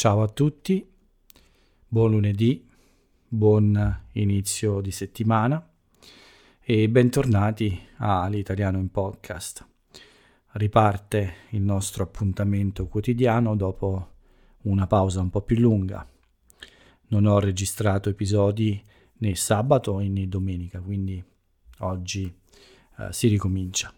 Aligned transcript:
Ciao 0.00 0.22
a 0.22 0.28
tutti, 0.28 0.82
buon 1.86 2.12
lunedì, 2.12 2.66
buon 3.28 4.00
inizio 4.12 4.80
di 4.80 4.90
settimana 4.92 5.62
e 6.62 6.88
bentornati 6.88 7.78
all'Italiano 7.98 8.78
in 8.78 8.90
Podcast. 8.90 9.62
Riparte 10.52 11.34
il 11.50 11.60
nostro 11.60 12.04
appuntamento 12.04 12.86
quotidiano 12.86 13.54
dopo 13.56 14.12
una 14.62 14.86
pausa 14.86 15.20
un 15.20 15.28
po' 15.28 15.42
più 15.42 15.58
lunga. 15.58 16.08
Non 17.08 17.26
ho 17.26 17.38
registrato 17.38 18.08
episodi 18.08 18.82
né 19.18 19.34
sabato 19.34 19.98
né 19.98 20.26
domenica, 20.26 20.80
quindi 20.80 21.22
oggi 21.80 22.34
eh, 23.00 23.12
si 23.12 23.28
ricomincia. 23.28 23.92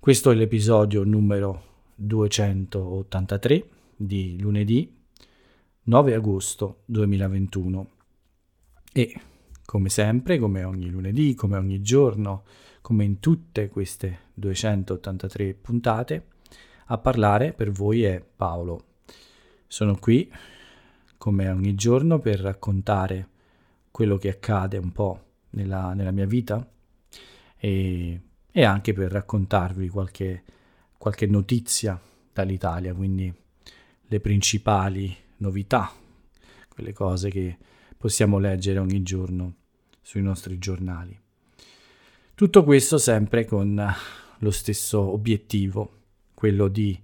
Questo 0.00 0.32
è 0.32 0.34
l'episodio 0.34 1.04
numero 1.04 1.62
283 1.94 3.68
di 3.94 4.36
lunedì 4.40 5.00
9 5.84 6.14
agosto 6.14 6.82
2021 6.84 7.90
e 8.92 9.20
come 9.64 9.88
sempre, 9.88 10.38
come 10.38 10.62
ogni 10.62 10.88
lunedì, 10.88 11.34
come 11.34 11.56
ogni 11.56 11.82
giorno, 11.82 12.44
come 12.80 13.02
in 13.02 13.18
tutte 13.18 13.68
queste 13.68 14.30
283 14.34 15.54
puntate, 15.54 16.26
a 16.86 16.98
parlare 16.98 17.52
per 17.52 17.72
voi 17.72 18.04
è 18.04 18.24
Paolo. 18.24 18.84
Sono 19.66 19.96
qui 19.96 20.30
come 21.18 21.50
ogni 21.50 21.74
giorno 21.74 22.20
per 22.20 22.38
raccontare 22.38 23.28
quello 23.90 24.18
che 24.18 24.28
accade 24.28 24.78
un 24.78 24.92
po' 24.92 25.24
nella, 25.50 25.94
nella 25.94 26.12
mia 26.12 26.26
vita 26.26 26.64
e, 27.58 28.20
e, 28.52 28.64
anche 28.64 28.92
per 28.92 29.10
raccontarvi 29.10 29.88
qualche, 29.88 30.44
qualche 30.96 31.26
notizia 31.26 32.00
dall'Italia, 32.32 32.94
quindi 32.94 33.34
le 34.06 34.20
principali 34.20 35.21
novità, 35.42 35.92
quelle 36.68 36.92
cose 36.94 37.28
che 37.28 37.58
possiamo 37.98 38.38
leggere 38.38 38.78
ogni 38.78 39.02
giorno 39.02 39.54
sui 40.00 40.22
nostri 40.22 40.58
giornali. 40.58 41.18
Tutto 42.34 42.64
questo 42.64 42.96
sempre 42.96 43.44
con 43.44 43.94
lo 44.38 44.50
stesso 44.50 45.00
obiettivo, 45.00 46.00
quello 46.32 46.68
di 46.68 46.98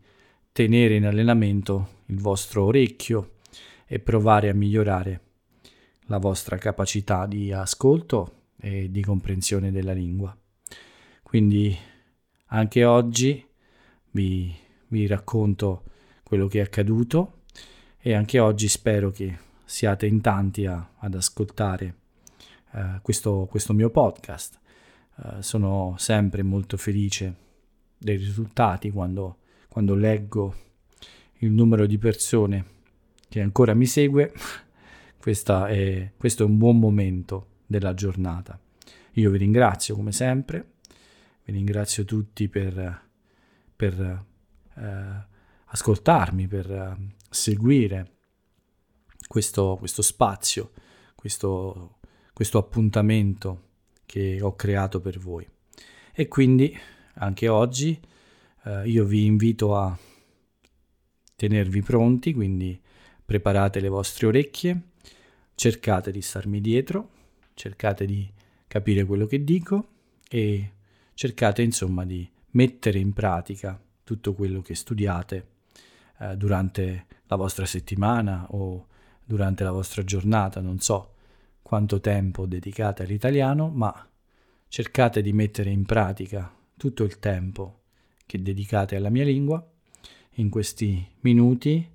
tenere 0.52 0.94
in 0.94 1.06
allenamento 1.06 2.02
il 2.06 2.20
vostro 2.20 2.64
orecchio 2.64 3.34
e 3.86 3.98
provare 3.98 4.48
a 4.48 4.54
migliorare 4.54 5.20
la 6.06 6.18
vostra 6.18 6.56
capacità 6.56 7.26
di 7.26 7.52
ascolto 7.52 8.46
e 8.58 8.90
di 8.90 9.02
comprensione 9.02 9.70
della 9.70 9.92
lingua. 9.92 10.36
Quindi 11.22 11.76
anche 12.46 12.84
oggi 12.84 13.46
vi, 14.10 14.54
vi 14.88 15.06
racconto 15.06 15.84
quello 16.22 16.46
che 16.46 16.58
è 16.58 16.62
accaduto 16.62 17.37
e 18.00 18.14
anche 18.14 18.38
oggi 18.38 18.68
spero 18.68 19.10
che 19.10 19.36
siate 19.64 20.06
in 20.06 20.20
tanti 20.20 20.66
a, 20.66 20.94
ad 20.96 21.14
ascoltare 21.14 21.94
uh, 22.72 23.00
questo, 23.02 23.46
questo, 23.50 23.72
mio 23.72 23.90
podcast. 23.90 24.58
Uh, 25.16 25.40
sono 25.40 25.94
sempre 25.98 26.42
molto 26.42 26.76
felice 26.76 27.34
dei 27.98 28.16
risultati 28.16 28.90
quando, 28.90 29.38
quando 29.68 29.94
leggo 29.94 30.54
il 31.38 31.50
numero 31.50 31.86
di 31.86 31.98
persone 31.98 32.64
che 33.28 33.40
ancora 33.40 33.74
mi 33.74 33.86
segue. 33.86 34.32
È, 35.20 36.12
questo 36.16 36.42
è 36.42 36.46
un 36.46 36.56
buon 36.56 36.78
momento 36.78 37.48
della 37.66 37.92
giornata. 37.92 38.58
Io 39.14 39.30
vi 39.30 39.36
ringrazio 39.36 39.94
come 39.94 40.10
sempre, 40.10 40.76
vi 41.44 41.52
ringrazio 41.52 42.06
tutti 42.06 42.48
per, 42.48 43.02
per 43.76 44.24
eh, 44.74 45.26
ascoltarmi, 45.68 46.46
per 46.46 46.70
eh, 46.70 46.96
seguire 47.30 48.12
questo, 49.26 49.76
questo 49.78 50.02
spazio, 50.02 50.72
questo, 51.14 51.98
questo 52.32 52.58
appuntamento 52.58 53.66
che 54.06 54.38
ho 54.40 54.54
creato 54.54 55.00
per 55.00 55.18
voi. 55.18 55.46
E 56.12 56.28
quindi 56.28 56.76
anche 57.14 57.48
oggi 57.48 58.00
eh, 58.64 58.88
io 58.88 59.04
vi 59.04 59.24
invito 59.24 59.76
a 59.76 59.96
tenervi 61.36 61.82
pronti, 61.82 62.32
quindi 62.32 62.80
preparate 63.24 63.80
le 63.80 63.88
vostre 63.88 64.26
orecchie, 64.26 64.80
cercate 65.54 66.10
di 66.10 66.22
starmi 66.22 66.60
dietro, 66.60 67.10
cercate 67.54 68.06
di 68.06 68.28
capire 68.66 69.04
quello 69.04 69.26
che 69.26 69.44
dico 69.44 69.88
e 70.28 70.72
cercate 71.14 71.62
insomma 71.62 72.04
di 72.04 72.28
mettere 72.50 72.98
in 72.98 73.12
pratica 73.12 73.80
tutto 74.04 74.34
quello 74.34 74.62
che 74.62 74.74
studiate 74.74 75.46
eh, 76.20 76.36
durante 76.36 77.06
la 77.26 77.36
vostra 77.36 77.66
settimana 77.66 78.46
o 78.50 78.86
durante 79.24 79.62
la 79.62 79.72
vostra 79.72 80.02
giornata, 80.04 80.60
non 80.60 80.80
so 80.80 81.14
quanto 81.62 82.00
tempo 82.00 82.46
dedicate 82.46 83.02
all'italiano, 83.02 83.68
ma 83.68 84.08
cercate 84.68 85.20
di 85.20 85.32
mettere 85.32 85.70
in 85.70 85.84
pratica 85.84 86.54
tutto 86.76 87.04
il 87.04 87.18
tempo 87.18 87.80
che 88.24 88.40
dedicate 88.40 88.96
alla 88.96 89.10
mia 89.10 89.24
lingua 89.24 89.66
in 90.34 90.48
questi 90.48 91.06
minuti 91.20 91.86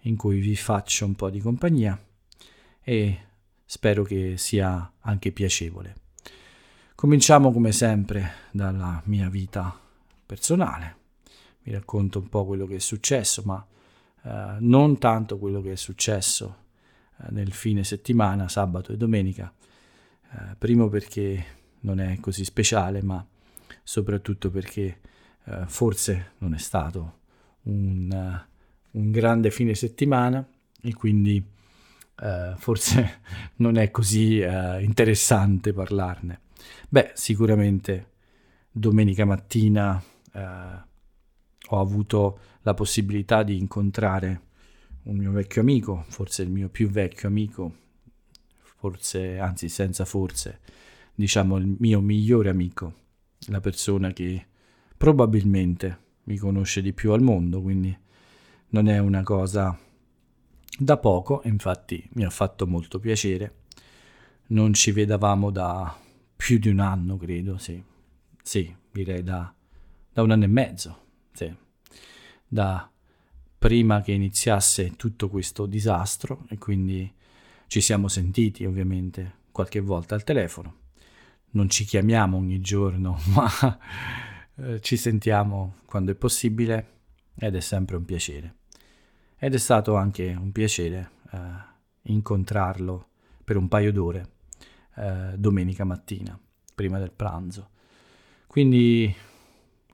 in 0.00 0.16
cui 0.16 0.40
vi 0.40 0.56
faccio 0.56 1.06
un 1.06 1.14
po' 1.14 1.30
di 1.30 1.40
compagnia 1.40 1.98
e 2.82 3.18
spero 3.64 4.02
che 4.04 4.36
sia 4.36 4.92
anche 5.00 5.32
piacevole. 5.32 5.94
Cominciamo 6.94 7.52
come 7.52 7.72
sempre 7.72 8.32
dalla 8.50 9.02
mia 9.06 9.28
vita 9.28 9.78
personale 10.24 10.95
vi 11.66 11.72
racconto 11.72 12.20
un 12.20 12.28
po' 12.28 12.46
quello 12.46 12.64
che 12.64 12.76
è 12.76 12.78
successo, 12.78 13.42
ma 13.44 13.66
eh, 14.22 14.56
non 14.60 14.98
tanto 14.98 15.36
quello 15.36 15.60
che 15.60 15.72
è 15.72 15.76
successo 15.76 16.64
eh, 17.18 17.26
nel 17.30 17.52
fine 17.52 17.82
settimana, 17.82 18.48
sabato 18.48 18.92
e 18.92 18.96
domenica. 18.96 19.52
Eh, 20.30 20.54
primo 20.56 20.88
perché 20.88 21.44
non 21.80 21.98
è 21.98 22.20
così 22.20 22.44
speciale, 22.44 23.02
ma 23.02 23.24
soprattutto 23.82 24.48
perché 24.48 25.00
eh, 25.44 25.64
forse 25.66 26.34
non 26.38 26.54
è 26.54 26.58
stato 26.58 27.18
un, 27.62 28.10
uh, 28.12 28.98
un, 28.98 29.10
grande 29.10 29.50
fine 29.50 29.74
settimana 29.74 30.46
e 30.80 30.94
quindi 30.94 31.44
uh, 32.20 32.56
forse 32.56 33.22
non 33.56 33.76
è 33.76 33.90
così 33.90 34.36
interessante 34.36 35.72
parlarne. 35.72 36.42
Beh, 36.88 37.10
sicuramente 37.14 38.12
domenica 38.70 39.24
mattina 39.24 40.00
ho 41.68 41.80
avuto 41.80 42.38
la 42.62 42.74
possibilità 42.74 43.42
di 43.42 43.58
incontrare 43.58 44.42
un 45.04 45.16
mio 45.16 45.32
vecchio 45.32 45.60
amico, 45.60 46.04
forse 46.08 46.42
il 46.42 46.50
mio 46.50 46.68
più 46.68 46.88
vecchio 46.88 47.28
amico, 47.28 47.74
forse, 48.58 49.38
anzi 49.38 49.68
senza 49.68 50.04
forse, 50.04 50.60
diciamo 51.14 51.56
il 51.56 51.76
mio 51.78 52.00
migliore 52.00 52.48
amico, 52.48 52.92
la 53.48 53.60
persona 53.60 54.12
che 54.12 54.46
probabilmente 54.96 56.04
mi 56.24 56.36
conosce 56.36 56.82
di 56.82 56.92
più 56.92 57.12
al 57.12 57.22
mondo, 57.22 57.62
quindi 57.62 57.96
non 58.68 58.88
è 58.88 58.98
una 58.98 59.22
cosa 59.22 59.78
da 60.78 60.96
poco, 60.98 61.40
infatti 61.44 62.08
mi 62.14 62.24
ha 62.24 62.30
fatto 62.30 62.66
molto 62.66 62.98
piacere. 62.98 63.54
Non 64.48 64.74
ci 64.74 64.90
vedavamo 64.92 65.50
da 65.50 65.96
più 66.36 66.58
di 66.58 66.68
un 66.68 66.80
anno, 66.80 67.16
credo, 67.16 67.58
sì, 67.58 67.82
sì 68.42 68.74
direi 68.90 69.22
da, 69.22 69.52
da 70.12 70.22
un 70.22 70.30
anno 70.30 70.44
e 70.44 70.48
mezzo, 70.48 71.05
sì, 71.36 71.54
da 72.46 72.90
prima 73.58 74.00
che 74.00 74.12
iniziasse 74.12 74.96
tutto 74.96 75.28
questo 75.28 75.66
disastro 75.66 76.46
e 76.48 76.56
quindi 76.56 77.12
ci 77.66 77.80
siamo 77.80 78.08
sentiti 78.08 78.64
ovviamente 78.64 79.44
qualche 79.52 79.80
volta 79.80 80.14
al 80.14 80.24
telefono. 80.24 80.84
Non 81.50 81.68
ci 81.68 81.84
chiamiamo 81.84 82.36
ogni 82.36 82.60
giorno, 82.60 83.18
ma 83.34 83.78
eh, 84.56 84.80
ci 84.80 84.96
sentiamo 84.96 85.76
quando 85.84 86.12
è 86.12 86.14
possibile 86.14 86.94
ed 87.34 87.54
è 87.54 87.60
sempre 87.60 87.96
un 87.96 88.04
piacere. 88.04 88.54
Ed 89.38 89.54
è 89.54 89.58
stato 89.58 89.96
anche 89.96 90.34
un 90.38 90.52
piacere 90.52 91.10
eh, 91.32 91.38
incontrarlo 92.02 93.08
per 93.44 93.56
un 93.56 93.68
paio 93.68 93.92
d'ore 93.92 94.28
eh, 94.96 95.34
domenica 95.36 95.84
mattina, 95.84 96.38
prima 96.74 96.98
del 96.98 97.12
pranzo. 97.12 97.70
Quindi, 98.46 99.14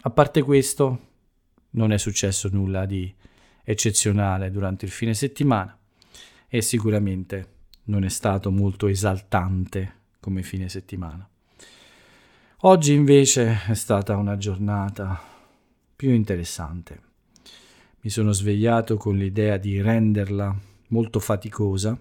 a 0.03 0.11
parte 0.11 0.43
questo, 0.43 1.11
non 1.73 1.93
è 1.93 1.99
successo 1.99 2.49
nulla 2.51 2.87
di 2.87 3.13
eccezionale 3.65 4.51
durante 4.51 4.85
il 4.85 4.91
fine 4.91 5.15
settimana 5.15 5.77
e 6.49 6.63
sicuramente 6.63 7.49
non 7.85 8.05
è 8.05 8.09
stato 8.09 8.51
molto 8.51 8.87
esaltante 8.87 10.01
come 10.21 10.43
fine 10.43 10.69
settimana. 10.69 11.29
Oggi 12.65 12.93
invece 12.93 13.65
è 13.67 13.75
stata 13.75 14.17
una 14.17 14.37
giornata 14.37 15.21
più 15.97 16.11
interessante. 16.11 17.01
Mi 18.03 18.11
sono 18.11 18.33
svegliato 18.33 18.97
con 18.97 19.17
l'idea 19.17 19.57
di 19.57 19.81
renderla 19.81 20.57
molto 20.89 21.19
faticosa. 21.19 21.99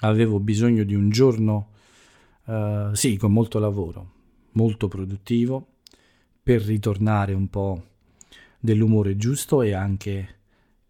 Avevo 0.00 0.40
bisogno 0.40 0.82
di 0.84 0.94
un 0.94 1.10
giorno, 1.10 1.70
uh, 2.46 2.94
sì, 2.94 3.16
con 3.16 3.32
molto 3.32 3.58
lavoro, 3.58 4.12
molto 4.52 4.88
produttivo, 4.88 5.74
per 6.42 6.62
ritornare 6.62 7.32
un 7.32 7.48
po' 7.48 7.89
dell'umore 8.60 9.16
giusto 9.16 9.62
e 9.62 9.72
anche 9.72 10.36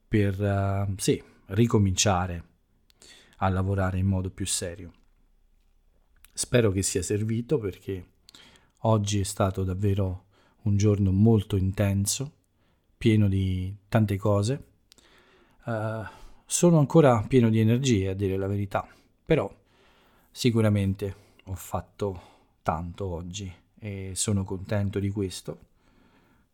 per 0.07 0.41
uh, 0.41 0.93
sì, 0.97 1.23
ricominciare 1.47 2.45
a 3.37 3.49
lavorare 3.49 3.99
in 3.99 4.07
modo 4.07 4.29
più 4.31 4.45
serio. 4.45 4.93
Spero 6.33 6.73
che 6.73 6.83
sia 6.83 7.03
servito 7.03 7.59
perché 7.59 8.07
oggi 8.79 9.21
è 9.21 9.25
stato 9.25 9.63
davvero 9.63 10.25
un 10.63 10.77
giorno 10.77 11.13
molto 11.13 11.57
intenso, 11.57 12.33
pieno 12.99 13.29
di 13.29 13.75
tante 13.89 14.17
cose. 14.17 14.65
Uh, 15.65 16.05
sono 16.45 16.79
ancora 16.79 17.25
pieno 17.29 17.49
di 17.49 17.61
energie, 17.61 18.09
a 18.09 18.15
dire 18.15 18.37
la 18.37 18.49
verità, 18.49 18.87
però 19.25 19.49
sicuramente 20.31 21.15
ho 21.45 21.55
fatto 21.55 22.23
tanto 22.63 23.07
oggi 23.07 23.53
e 23.79 24.13
sono 24.15 24.45
contento 24.45 24.99
di 24.99 25.11
questo. 25.11 25.69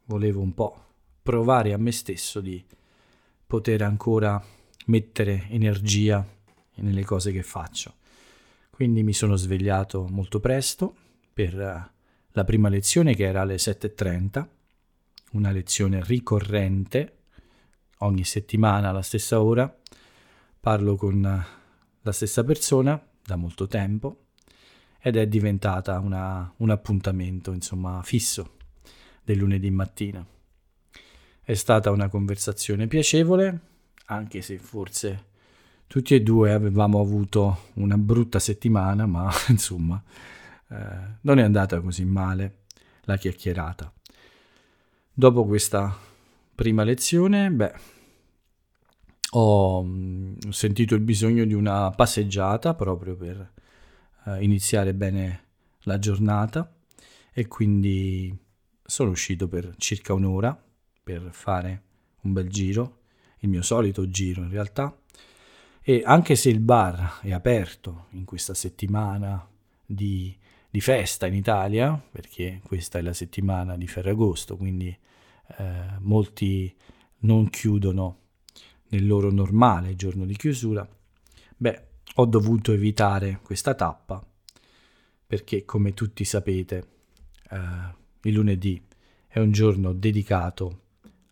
Volevo 0.05 0.41
un 0.41 0.53
po' 0.53 0.85
provare 1.27 1.73
a 1.73 1.77
me 1.77 1.91
stesso 1.91 2.41
di 2.41 2.65
poter 3.45 3.83
ancora 3.83 4.41
mettere 4.87 5.49
energia 5.51 6.25
nelle 6.77 7.05
cose 7.05 7.33
che 7.33 7.43
faccio. 7.43 7.95
Quindi 8.71 9.03
mi 9.03 9.13
sono 9.13 9.35
svegliato 9.35 10.07
molto 10.09 10.39
presto 10.39 10.95
per 11.35 11.59
eh, 11.59 11.91
la 12.31 12.45
prima 12.45 12.69
lezione 12.69 13.17
che 13.17 13.25
era 13.25 13.41
alle 13.41 13.57
7.30, 13.57 14.47
una 15.33 15.51
lezione 15.51 16.01
ricorrente, 16.05 17.17
ogni 17.99 18.23
settimana 18.23 18.91
alla 18.91 19.03
stessa 19.03 19.43
ora, 19.43 19.77
parlo 20.61 20.95
con 20.95 21.25
eh, 21.25 21.47
la 22.03 22.13
stessa 22.13 22.45
persona 22.45 23.05
da 23.25 23.35
molto 23.35 23.67
tempo 23.67 24.27
ed 25.01 25.17
è 25.17 25.27
diventata 25.27 25.99
una, 25.99 26.53
un 26.59 26.71
appuntamento 26.71 27.51
insomma 27.51 28.01
fisso 28.05 28.59
del 29.25 29.39
lunedì 29.39 29.71
mattina. 29.73 30.25
È 31.49 31.55
stata 31.55 31.93
una 31.93 32.09
conversazione 32.09 32.89
piacevole, 32.89 33.61
anche 34.07 34.43
se 34.43 34.59
forse 34.59 35.27
tutti 35.87 36.17
e 36.17 36.21
due 36.21 36.53
avevamo 36.53 36.99
avuto 36.99 37.69
una 37.75 37.97
brutta 37.97 38.41
settimana, 38.41 39.07
ma 39.07 39.31
insomma 39.47 40.03
eh, 40.71 40.75
non 41.21 41.39
è 41.39 41.43
andata 41.43 41.81
così 41.81 42.05
male 42.05 42.63
la 43.03 43.17
chiacchierata. 43.17 43.93
Dopo 45.13 45.47
questa 45.47 45.97
prima 46.53 46.83
lezione, 46.83 47.49
beh, 47.53 47.75
ho 49.31 49.85
mm, 49.85 50.39
sentito 50.49 50.97
il 50.97 51.03
bisogno 51.03 51.45
di 51.45 51.55
una 51.55 51.93
passeggiata 51.93 52.75
proprio 52.75 53.15
per 53.15 53.53
eh, 54.25 54.43
iniziare 54.43 54.95
bene 54.95 55.45
la 55.83 56.01
giornata 56.01 56.75
e 57.33 57.47
quindi 57.47 58.37
sono 58.85 59.11
uscito 59.11 59.47
per 59.47 59.75
circa 59.77 60.13
un'ora 60.13 60.61
per 61.07 61.29
fare 61.31 61.83
un 62.23 62.33
bel 62.33 62.49
giro, 62.49 63.03
il 63.39 63.49
mio 63.49 63.63
solito 63.63 64.09
giro 64.09 64.43
in 64.43 64.51
realtà, 64.51 64.93
e 65.81 66.03
anche 66.05 66.35
se 66.35 66.49
il 66.49 66.59
bar 66.59 67.21
è 67.21 67.31
aperto 67.31 68.07
in 68.11 68.25
questa 68.25 68.55
settimana 68.55 69.49
di, 69.85 70.37
di 70.69 70.81
festa 70.81 71.29
in 71.29 71.35
Italia, 71.35 71.97
perché 72.11 72.61
questa 72.65 72.99
è 72.99 73.03
la 73.03 73.13
settimana 73.13 73.77
di 73.77 73.87
Ferragosto, 73.87 74.57
quindi 74.57 74.89
eh, 75.59 75.85
molti 76.01 76.75
non 77.19 77.51
chiudono 77.51 78.19
nel 78.89 79.07
loro 79.07 79.31
normale 79.31 79.95
giorno 79.95 80.25
di 80.25 80.35
chiusura, 80.35 80.89
beh, 81.57 81.87
ho 82.17 82.27
dovuto 82.27 82.73
evitare 82.73 83.39
questa 83.45 83.75
tappa 83.75 84.27
perché, 85.25 85.65
come 85.65 85.95
tutti 85.95 86.25
sapete, 86.25 86.89
eh, 87.51 87.59
il 88.23 88.35
lunedì 88.35 88.85
è 89.29 89.39
un 89.39 89.53
giorno 89.53 89.93
dedicato 89.93 90.81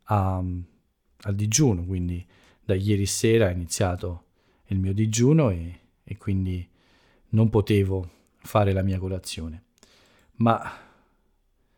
a, 0.04 0.36
al 0.36 1.34
digiuno, 1.34 1.84
quindi 1.84 2.24
da 2.64 2.74
ieri 2.74 3.06
sera 3.06 3.48
è 3.48 3.52
iniziato 3.52 4.24
il 4.66 4.78
mio 4.78 4.92
digiuno 4.92 5.50
e, 5.50 5.80
e 6.02 6.16
quindi 6.16 6.66
non 7.30 7.50
potevo 7.50 8.08
fare 8.38 8.72
la 8.72 8.82
mia 8.82 8.98
colazione. 8.98 9.62
Ma 10.36 10.72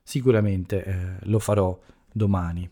sicuramente 0.02 0.84
eh, 0.84 1.16
lo 1.22 1.38
farò 1.38 1.78
domani. 2.12 2.68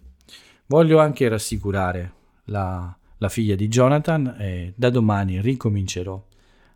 Voglio 0.67 0.99
anche 0.99 1.29
rassicurare 1.29 2.13
la, 2.45 2.97
la 3.19 3.29
figlia 3.29 3.55
di 3.55 3.69
Jonathan 3.69 4.37
e 4.39 4.73
da 4.77 4.91
domani 4.91 5.41
ricomincerò 5.41 6.27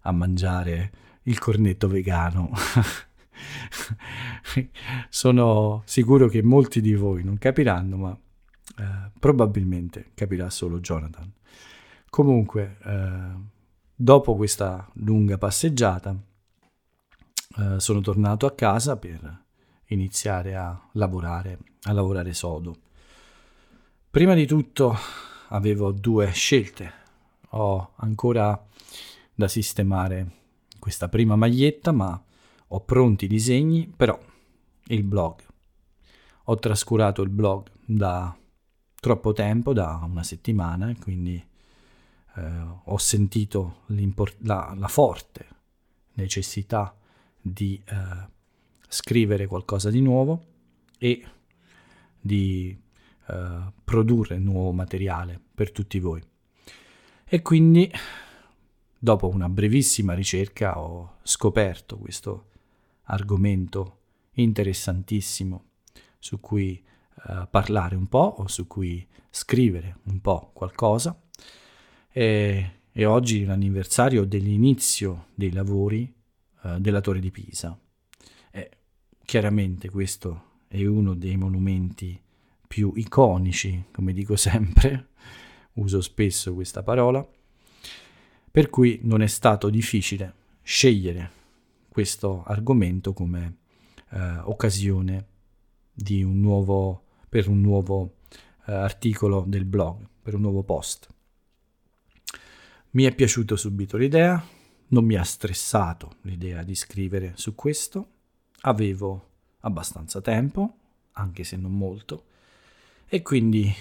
a 0.02 0.12
mangiare 0.12 0.90
il 1.22 1.38
cornetto 1.38 1.88
vegano. 1.88 2.50
Sono 5.08 5.82
sicuro 5.84 6.28
che 6.28 6.42
molti 6.42 6.80
di 6.80 6.94
voi 6.94 7.22
non 7.22 7.38
capiranno, 7.38 7.96
ma 7.96 8.18
eh, 8.78 9.10
probabilmente 9.18 10.10
capirà 10.14 10.50
solo 10.50 10.80
Jonathan. 10.80 11.32
Comunque, 12.08 12.78
eh, 12.84 13.32
dopo 13.94 14.36
questa 14.36 14.88
lunga 14.94 15.36
passeggiata, 15.36 16.16
eh, 17.58 17.80
sono 17.80 18.00
tornato 18.00 18.46
a 18.46 18.54
casa 18.54 18.96
per 18.96 19.44
iniziare 19.86 20.54
a 20.54 20.80
lavorare, 20.92 21.58
a 21.82 21.92
lavorare 21.92 22.32
sodo. 22.34 22.76
Prima 24.10 24.34
di 24.34 24.46
tutto 24.46 24.96
avevo 25.48 25.92
due 25.92 26.30
scelte. 26.30 26.92
Ho 27.50 27.92
ancora 27.96 28.66
da 29.34 29.48
sistemare 29.48 30.30
questa 30.78 31.08
prima 31.08 31.36
maglietta, 31.36 31.92
ma 31.92 32.22
ho 32.68 32.80
pronti 32.80 33.24
i 33.24 33.28
disegni, 33.28 33.92
però 33.94 34.18
il 34.86 35.02
blog. 35.02 35.40
Ho 36.44 36.56
trascurato 36.56 37.22
il 37.22 37.30
blog 37.30 37.66
da 37.84 38.34
troppo 39.00 39.32
tempo, 39.32 39.72
da 39.72 40.00
una 40.04 40.22
settimana, 40.22 40.94
quindi 41.00 41.42
eh, 42.36 42.64
ho 42.84 42.98
sentito 42.98 43.82
la, 44.38 44.74
la, 44.76 44.88
forte 44.88 45.46
necessità 46.14 46.96
di 47.40 47.80
eh, 47.84 48.28
scrivere 48.88 49.46
qualcosa 49.46 49.90
di 49.90 50.00
nuovo 50.00 50.44
e 50.98 51.24
di 52.20 52.76
eh, 53.26 53.72
produrre 53.84 54.38
nuovo 54.38 54.72
materiale 54.72 55.40
per 55.54 55.70
tutti 55.70 55.98
voi. 56.00 56.22
E 57.24 57.42
quindi, 57.42 57.90
dopo 58.98 59.28
una 59.28 59.48
brevissima 59.48 60.14
ricerca, 60.14 60.78
ho 60.78 61.18
scoperto 61.22 61.98
questo 61.98 62.46
argomento 63.04 63.96
interessantissimo 64.32 65.64
su 66.18 66.40
cui 66.40 66.82
uh, 67.24 67.48
parlare 67.50 67.96
un 67.96 68.06
po' 68.06 68.36
o 68.38 68.48
su 68.48 68.66
cui 68.66 69.06
scrivere 69.30 69.98
un 70.04 70.20
po' 70.20 70.50
qualcosa 70.52 71.20
e, 72.10 72.80
e 72.90 73.04
oggi 73.04 73.42
è 73.42 73.46
l'anniversario 73.46 74.24
dell'inizio 74.24 75.26
dei 75.34 75.52
lavori 75.52 76.12
eh, 76.62 76.80
della 76.80 77.00
Torre 77.00 77.20
di 77.20 77.30
Pisa. 77.30 77.78
E 78.50 78.70
chiaramente 79.24 79.88
questo 79.90 80.46
è 80.68 80.84
uno 80.84 81.14
dei 81.14 81.36
monumenti 81.36 82.20
più 82.66 82.92
iconici, 82.96 83.84
come 83.92 84.12
dico 84.12 84.36
sempre, 84.36 85.10
uso 85.74 86.00
spesso 86.00 86.54
questa 86.54 86.82
parola, 86.82 87.26
per 88.50 88.68
cui 88.70 89.00
non 89.02 89.22
è 89.22 89.26
stato 89.26 89.70
difficile 89.70 90.34
scegliere 90.62 91.30
questo 91.88 92.42
argomento 92.44 93.12
come 93.12 93.58
eh, 94.10 94.38
occasione 94.44 95.26
un 96.06 96.40
nuovo, 96.40 97.04
per 97.28 97.48
un 97.48 97.60
nuovo 97.60 98.16
eh, 98.66 98.72
articolo 98.72 99.44
del 99.46 99.64
blog, 99.64 100.06
per 100.22 100.34
un 100.34 100.42
nuovo 100.42 100.62
post. 100.62 101.08
Mi 102.90 103.04
è 103.04 103.14
piaciuto 103.14 103.56
subito 103.56 103.96
l'idea, 103.96 104.42
non 104.88 105.04
mi 105.04 105.16
ha 105.16 105.22
stressato 105.22 106.16
l'idea 106.22 106.62
di 106.62 106.74
scrivere 106.74 107.32
su 107.36 107.54
questo, 107.54 108.12
avevo 108.62 109.26
abbastanza 109.60 110.20
tempo, 110.20 110.76
anche 111.12 111.44
se 111.44 111.56
non 111.56 111.76
molto, 111.76 112.24
e 113.06 113.22
quindi 113.22 113.72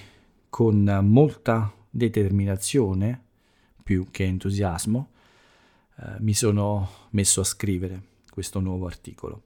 con 0.50 1.00
molta 1.04 1.74
determinazione, 1.90 3.24
più 3.84 4.08
che 4.12 4.26
entusiasmo, 4.26 5.12
eh, 6.00 6.16
mi 6.20 6.34
sono 6.34 6.90
messo 7.12 7.42
a 7.42 7.46
scrivere 7.46 8.02
questo 8.30 8.60
nuovo 8.60 8.86
articolo. 8.86 9.44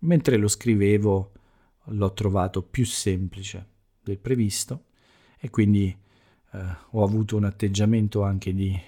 Mentre 0.00 0.36
lo 0.36 0.48
scrivevo 0.48 1.32
l'ho 1.86 2.12
trovato 2.12 2.62
più 2.62 2.84
semplice 2.86 3.66
del 4.02 4.18
previsto 4.18 4.84
e 5.38 5.50
quindi 5.50 5.96
eh, 6.52 6.76
ho 6.90 7.02
avuto 7.02 7.36
un 7.36 7.44
atteggiamento 7.44 8.22
anche 8.22 8.54
di 8.54 8.78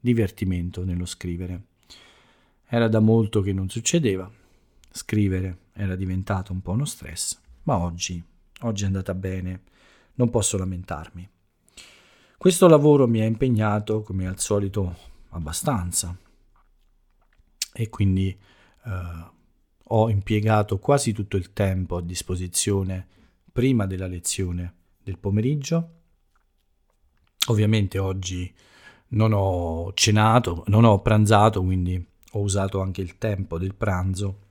divertimento 0.00 0.84
nello 0.84 1.06
scrivere. 1.06 1.64
Era 2.66 2.88
da 2.88 3.00
molto 3.00 3.40
che 3.40 3.52
non 3.52 3.68
succedeva, 3.68 4.30
scrivere 4.90 5.66
era 5.72 5.96
diventato 5.96 6.52
un 6.52 6.60
po' 6.60 6.72
uno 6.72 6.84
stress, 6.84 7.38
ma 7.64 7.78
oggi, 7.78 8.22
oggi 8.60 8.82
è 8.82 8.86
andata 8.86 9.14
bene, 9.14 9.62
non 10.14 10.30
posso 10.30 10.58
lamentarmi. 10.58 11.28
Questo 12.36 12.68
lavoro 12.68 13.08
mi 13.08 13.20
ha 13.20 13.24
impegnato, 13.24 14.02
come 14.02 14.26
al 14.26 14.38
solito, 14.38 14.96
abbastanza 15.30 16.16
e 17.72 17.88
quindi 17.88 18.36
eh, 18.84 19.36
ho 19.88 20.10
impiegato 20.10 20.78
quasi 20.78 21.12
tutto 21.12 21.36
il 21.36 21.52
tempo 21.52 21.96
a 21.96 22.02
disposizione 22.02 23.06
prima 23.52 23.86
della 23.86 24.06
lezione 24.06 24.74
del 25.02 25.18
pomeriggio 25.18 25.96
Ovviamente 27.48 27.98
oggi 27.98 28.52
non 29.08 29.32
ho 29.32 29.92
cenato, 29.94 30.64
non 30.66 30.84
ho 30.84 31.00
pranzato, 31.00 31.62
quindi 31.62 32.04
ho 32.32 32.40
usato 32.40 32.80
anche 32.80 33.00
il 33.00 33.16
tempo 33.16 33.58
del 33.58 33.74
pranzo 33.74 34.46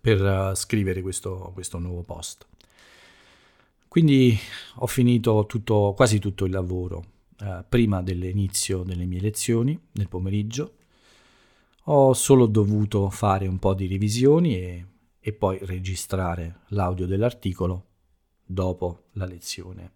per 0.00 0.20
uh, 0.20 0.54
scrivere 0.54 1.02
questo, 1.02 1.50
questo 1.54 1.78
nuovo 1.78 2.02
post. 2.02 2.46
Quindi 3.86 4.36
ho 4.76 4.86
finito 4.86 5.46
tutto, 5.46 5.92
quasi 5.94 6.18
tutto 6.18 6.46
il 6.46 6.50
lavoro 6.50 7.04
eh, 7.40 7.62
prima 7.68 8.02
dell'inizio 8.02 8.82
delle 8.84 9.04
mie 9.04 9.20
lezioni 9.20 9.78
nel 9.92 10.08
pomeriggio. 10.08 10.76
Ho 11.86 12.12
solo 12.12 12.46
dovuto 12.46 13.10
fare 13.10 13.46
un 13.46 13.58
po' 13.58 13.74
di 13.74 13.86
revisioni 13.86 14.56
e, 14.56 14.86
e 15.18 15.32
poi 15.32 15.58
registrare 15.62 16.60
l'audio 16.68 17.06
dell'articolo 17.06 17.86
dopo 18.44 19.04
la 19.12 19.24
lezione. 19.24 19.92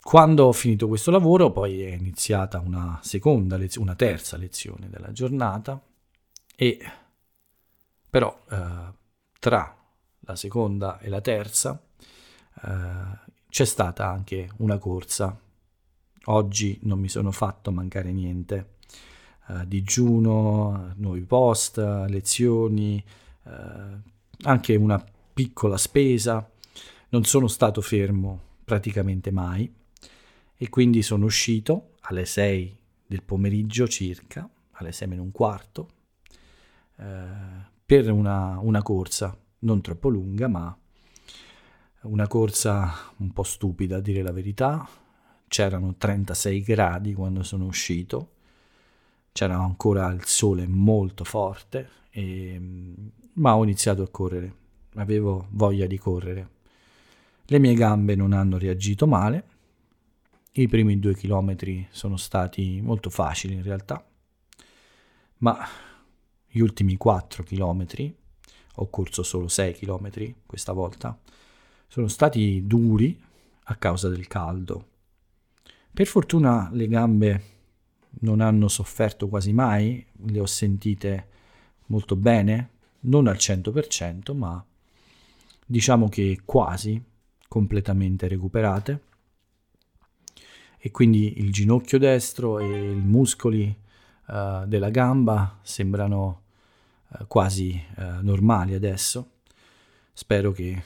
Quando 0.00 0.44
ho 0.44 0.52
finito 0.52 0.86
questo 0.86 1.10
lavoro, 1.10 1.50
poi 1.50 1.82
è 1.82 1.92
iniziata 1.92 2.60
una 2.60 3.00
seconda 3.02 3.56
lezione, 3.56 3.86
una 3.86 3.96
terza 3.96 4.36
lezione 4.36 4.88
della 4.90 5.12
giornata 5.12 5.82
e 6.56 6.78
però 8.10 8.38
eh, 8.50 8.92
tra 9.38 9.76
la 10.20 10.36
seconda 10.36 10.98
e 11.00 11.08
la 11.08 11.20
terza 11.20 11.82
eh, 12.62 13.32
c'è 13.48 13.64
stata 13.64 14.08
anche 14.08 14.50
una 14.58 14.78
corsa. 14.78 15.38
Oggi 16.26 16.78
non 16.82 16.98
mi 17.00 17.08
sono 17.08 17.30
fatto 17.30 17.70
mancare 17.72 18.12
niente. 18.12 18.73
Uh, 19.46 19.64
digiuno, 19.66 20.92
nuovi 20.96 21.20
post, 21.20 21.76
lezioni, 21.76 23.02
uh, 23.42 23.50
anche 24.42 24.74
una 24.74 25.04
piccola 25.32 25.76
spesa. 25.76 26.50
Non 27.10 27.24
sono 27.24 27.46
stato 27.46 27.80
fermo 27.80 28.40
praticamente 28.64 29.30
mai 29.30 29.72
e 30.56 30.68
quindi 30.70 31.02
sono 31.02 31.26
uscito 31.26 31.90
alle 32.02 32.24
6 32.24 32.78
del 33.06 33.22
pomeriggio 33.22 33.86
circa, 33.86 34.48
alle 34.72 34.92
6 34.92 35.08
meno 35.08 35.22
un 35.22 35.30
quarto, 35.30 35.88
uh, 36.96 37.04
per 37.84 38.10
una, 38.10 38.58
una 38.60 38.82
corsa 38.82 39.36
non 39.60 39.80
troppo 39.80 40.08
lunga 40.08 40.48
ma 40.48 40.76
una 42.02 42.26
corsa 42.26 42.92
un 43.18 43.32
po' 43.32 43.42
stupida 43.42 43.96
a 43.96 44.00
dire 44.00 44.22
la 44.22 44.32
verità, 44.32 44.86
c'erano 45.48 45.94
36 45.96 46.62
gradi 46.62 47.14
quando 47.14 47.42
sono 47.42 47.64
uscito, 47.64 48.32
c'era 49.34 49.56
ancora 49.56 50.12
il 50.12 50.24
sole 50.26 50.64
molto 50.68 51.24
forte, 51.24 51.88
e, 52.10 52.56
ma 53.32 53.56
ho 53.56 53.64
iniziato 53.64 54.02
a 54.02 54.08
correre, 54.08 54.54
avevo 54.94 55.48
voglia 55.50 55.86
di 55.86 55.98
correre. 55.98 56.50
Le 57.46 57.58
mie 57.58 57.74
gambe 57.74 58.14
non 58.14 58.32
hanno 58.32 58.58
reagito 58.58 59.08
male, 59.08 59.44
i 60.52 60.68
primi 60.68 61.00
due 61.00 61.16
chilometri 61.16 61.84
sono 61.90 62.16
stati 62.16 62.80
molto 62.80 63.10
facili 63.10 63.54
in 63.54 63.64
realtà, 63.64 64.06
ma 65.38 65.58
gli 66.46 66.60
ultimi 66.60 66.96
4 66.96 67.42
chilometri, 67.42 68.16
ho 68.76 68.88
corso 68.88 69.24
solo 69.24 69.48
6 69.48 69.74
chilometri 69.74 70.32
questa 70.46 70.70
volta, 70.70 71.18
sono 71.88 72.06
stati 72.06 72.68
duri 72.68 73.20
a 73.64 73.74
causa 73.74 74.08
del 74.08 74.28
caldo. 74.28 74.90
Per 75.92 76.06
fortuna 76.06 76.70
le 76.72 76.86
gambe 76.86 77.53
non 78.20 78.40
hanno 78.40 78.68
sofferto 78.68 79.28
quasi 79.28 79.52
mai, 79.52 80.04
le 80.26 80.40
ho 80.40 80.46
sentite 80.46 81.28
molto 81.86 82.16
bene, 82.16 82.70
non 83.00 83.26
al 83.26 83.36
100%, 83.36 84.34
ma 84.36 84.64
diciamo 85.66 86.08
che 86.08 86.40
quasi 86.44 87.02
completamente 87.48 88.28
recuperate. 88.28 89.02
E 90.78 90.90
quindi 90.90 91.38
il 91.38 91.50
ginocchio 91.50 91.98
destro 91.98 92.58
e 92.58 92.90
i 92.90 92.94
muscoli 92.94 93.74
uh, 94.26 94.66
della 94.66 94.90
gamba 94.90 95.58
sembrano 95.62 96.42
uh, 97.08 97.26
quasi 97.26 97.80
uh, 97.96 98.22
normali 98.22 98.74
adesso. 98.74 99.30
Spero 100.12 100.52
che 100.52 100.82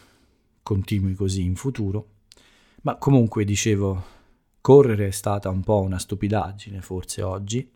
continui 0.63 1.15
così 1.15 1.43
in 1.43 1.57
futuro. 1.57 2.11
Ma 2.83 2.97
comunque 2.97 3.45
dicevo, 3.45 4.05
correre 4.69 5.07
è 5.07 5.13
stata 5.13 5.49
un 5.49 5.63
po' 5.63 5.81
una 5.81 5.99
stupidaggine 5.99 6.83
forse 6.83 7.23
oggi. 7.23 7.73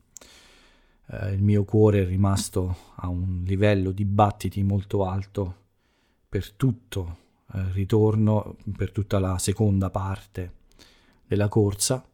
Eh, 1.06 1.32
il 1.32 1.42
mio 1.42 1.64
cuore 1.64 2.02
è 2.02 2.04
rimasto 2.04 2.76
a 2.96 3.08
un 3.08 3.44
livello 3.46 3.92
di 3.92 4.04
battiti 4.04 4.62
molto 4.62 5.06
alto 5.06 5.56
per 6.28 6.52
tutto 6.52 7.16
il 7.54 7.60
eh, 7.60 7.72
ritorno, 7.72 8.56
per 8.76 8.92
tutta 8.92 9.18
la 9.18 9.38
seconda 9.38 9.88
parte 9.88 10.52
della 11.26 11.48
corsa. 11.48 12.06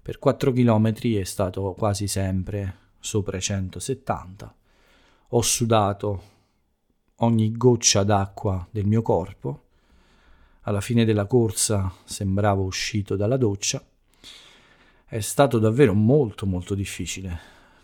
Per 0.00 0.20
4 0.20 0.52
km 0.52 0.92
è 1.18 1.24
stato 1.24 1.74
quasi 1.76 2.06
sempre 2.06 2.76
sopra 3.00 3.36
i 3.36 3.40
170. 3.40 4.54
Ho 5.30 5.42
sudato 5.42 6.22
ogni 7.16 7.50
goccia 7.50 8.04
d'acqua 8.04 8.64
del 8.70 8.86
mio 8.86 9.02
corpo 9.02 9.64
alla 10.60 10.80
fine 10.80 11.04
della 11.04 11.26
corsa 11.26 11.92
sembravo 12.04 12.62
uscito 12.62 13.16
dalla 13.16 13.36
doccia. 13.36 13.84
È 15.12 15.18
stato 15.18 15.58
davvero 15.58 15.92
molto 15.92 16.46
molto 16.46 16.76
difficile. 16.76 17.36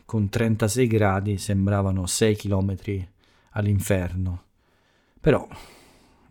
Con 0.05 0.29
36 0.29 0.87
gradi 0.87 1.39
sembravano 1.39 2.07
6 2.07 2.37
km 2.37 2.77
all'inferno. 3.51 4.43
Però 5.21 5.45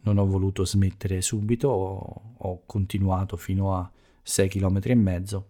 non 0.04 0.18
ho 0.18 0.26
voluto 0.26 0.64
smettere 0.64 1.22
subito, 1.22 1.68
ho, 1.68 2.22
ho 2.38 2.62
continuato 2.66 3.36
fino 3.36 3.76
a 3.76 3.92
6 4.24 4.48
km 4.48 4.80
e 4.84 4.96
mezzo. 4.96 5.48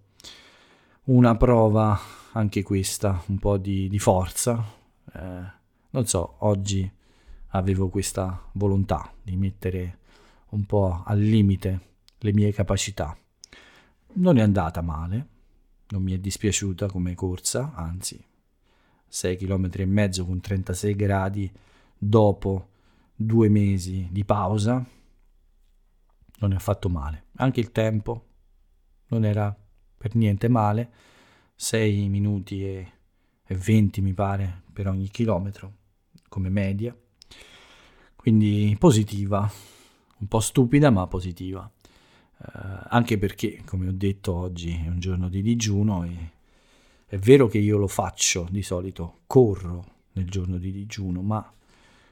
Una 1.04 1.38
prova, 1.38 1.96
anche 2.32 2.64
questa, 2.64 3.22
un 3.28 3.38
po' 3.38 3.58
di, 3.58 3.88
di 3.88 4.00
forza. 4.00 4.66
Eh, 5.14 5.44
non 5.92 6.08
so, 6.08 6.38
oggi 6.40 6.92
avevo 7.50 7.90
questa 7.90 8.50
volontà 8.54 9.14
di 9.22 9.36
mettere 9.36 10.00
un 10.50 10.66
po' 10.66 11.04
al 11.06 11.20
limite 11.20 11.80
le 12.18 12.34
mie 12.34 12.52
capacità. 12.52 13.16
Non 14.14 14.40
è 14.40 14.42
andata 14.42 14.82
male, 14.82 15.34
non 15.90 16.02
mi 16.02 16.14
è 16.14 16.18
dispiaciuta 16.18 16.88
come 16.88 17.16
corsa, 17.16 17.74
anzi 17.76 18.24
6 19.08 19.38
km 19.38 19.70
e 19.72 19.86
mezzo 19.86 20.26
con 20.26 20.40
36 20.40 20.96
gradi 20.96 21.52
dopo 21.98 22.70
due 23.16 23.48
mesi 23.50 24.08
di 24.12 24.26
pausa 24.26 24.86
non 26.40 26.52
è 26.52 26.56
affatto 26.56 26.90
male. 26.90 27.26
Anche 27.38 27.60
il 27.60 27.72
tempo 27.72 28.26
non 29.08 29.24
era 29.24 29.56
per 29.98 30.16
niente 30.16 30.48
male, 30.48 30.92
6 31.56 32.10
minuti 32.10 32.66
e, 32.66 32.92
e 33.46 33.56
20 33.56 34.02
mi 34.02 34.14
pare 34.14 34.64
per 34.74 34.88
ogni 34.88 35.08
chilometro 35.08 35.74
come 36.28 36.50
media, 36.50 36.96
quindi 38.16 38.76
positiva 38.78 39.50
un 40.18 40.28
po' 40.28 40.40
stupida 40.40 40.90
ma 40.90 41.08
positiva. 41.08 41.70
Uh, 42.38 42.88
anche 42.90 43.18
perché, 43.18 43.62
come 43.66 43.88
ho 43.88 43.94
detto, 43.94 44.34
oggi 44.34 44.72
è 44.72 44.88
un 44.88 45.00
giorno 45.00 45.30
di 45.30 45.42
digiuno 45.42 46.04
e 46.04 46.32
è 47.08 47.18
vero 47.18 47.48
che 47.48 47.60
io 47.60 47.78
lo 47.78 47.88
faccio 47.88 48.48
di 48.50 48.62
solito, 48.62 49.20
corro 49.28 49.94
nel 50.14 50.30
giorno 50.30 50.58
di 50.58 50.72
digiuno, 50.72 51.22
ma 51.22 51.54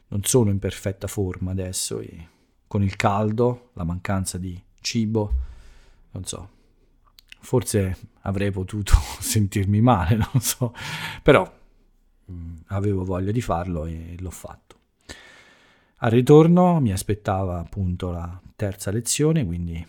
non 0.07 0.23
sono 0.23 0.49
in 0.49 0.59
perfetta 0.59 1.07
forma 1.07 1.51
adesso 1.51 1.99
e 1.99 2.27
con 2.67 2.83
il 2.83 2.95
caldo, 2.95 3.71
la 3.73 3.83
mancanza 3.83 4.37
di 4.37 4.61
cibo, 4.79 5.33
non 6.11 6.23
so, 6.25 6.49
forse 7.39 7.97
avrei 8.21 8.51
potuto 8.51 8.93
sentirmi 9.19 9.81
male, 9.81 10.15
non 10.15 10.41
so, 10.41 10.73
però 11.21 11.51
mh, 12.25 12.33
mm, 12.33 12.55
avevo 12.67 13.03
voglia 13.03 13.31
di 13.31 13.41
farlo 13.41 13.85
e 13.85 14.15
l'ho 14.19 14.31
fatto. 14.31 14.77
Al 15.97 16.11
ritorno 16.11 16.79
mi 16.79 16.91
aspettava 16.91 17.59
appunto 17.59 18.11
la 18.11 18.41
terza 18.55 18.91
lezione, 18.91 19.45
quindi 19.45 19.85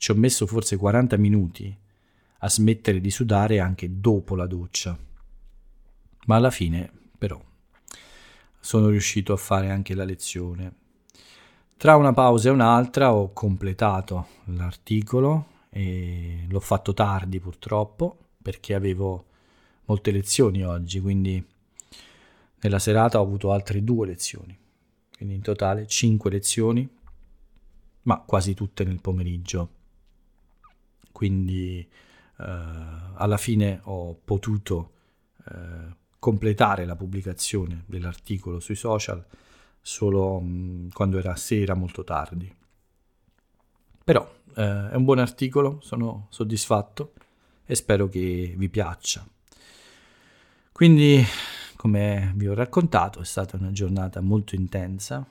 ci 0.00 0.10
ho 0.10 0.14
messo 0.14 0.46
forse 0.46 0.78
40 0.78 1.18
minuti 1.18 1.76
a 2.38 2.48
smettere 2.48 3.02
di 3.02 3.10
sudare 3.10 3.60
anche 3.60 4.00
dopo 4.00 4.34
la 4.34 4.46
doccia. 4.46 4.96
Ma 6.24 6.36
alla 6.36 6.50
fine, 6.50 6.90
però, 7.18 7.38
sono 8.58 8.88
riuscito 8.88 9.34
a 9.34 9.36
fare 9.36 9.68
anche 9.68 9.94
la 9.94 10.04
lezione. 10.04 10.72
Tra 11.76 11.96
una 11.96 12.14
pausa 12.14 12.48
e 12.48 12.52
un'altra 12.52 13.12
ho 13.12 13.34
completato 13.34 14.28
l'articolo 14.44 15.66
e 15.68 16.46
l'ho 16.48 16.60
fatto 16.60 16.94
tardi 16.94 17.38
purtroppo 17.38 18.16
perché 18.40 18.72
avevo 18.72 19.26
molte 19.84 20.10
lezioni 20.12 20.64
oggi, 20.64 21.00
quindi 21.00 21.46
nella 22.62 22.78
serata 22.78 23.20
ho 23.20 23.22
avuto 23.22 23.52
altre 23.52 23.84
due 23.84 24.06
lezioni 24.06 24.58
quindi 25.20 25.36
in 25.36 25.42
totale 25.42 25.86
5 25.86 26.30
lezioni, 26.30 26.88
ma 28.04 28.20
quasi 28.20 28.54
tutte 28.54 28.84
nel 28.84 29.02
pomeriggio. 29.02 29.79
Quindi 31.12 31.78
eh, 31.80 32.44
alla 33.14 33.36
fine 33.36 33.80
ho 33.84 34.14
potuto 34.14 34.92
eh, 35.48 35.98
completare 36.18 36.84
la 36.84 36.96
pubblicazione 36.96 37.84
dell'articolo 37.86 38.60
sui 38.60 38.74
social 38.74 39.24
solo 39.80 40.40
mh, 40.40 40.46
mm, 40.46 40.88
quando 40.90 41.18
era 41.18 41.34
sera 41.36 41.74
molto 41.74 42.04
tardi. 42.04 42.54
Però 44.04 44.28
eh, 44.56 44.90
è 44.90 44.94
un 44.94 45.04
buon 45.04 45.18
articolo, 45.18 45.78
sono 45.82 46.26
soddisfatto 46.30 47.12
e 47.64 47.74
spero 47.74 48.08
che 48.08 48.54
vi 48.56 48.68
piaccia. 48.68 49.26
Quindi, 50.72 51.22
come 51.76 52.32
vi 52.36 52.48
ho 52.48 52.54
raccontato, 52.54 53.20
è 53.20 53.24
stata 53.24 53.56
una 53.56 53.70
giornata 53.70 54.20
molto 54.20 54.54
intensa, 54.54 55.26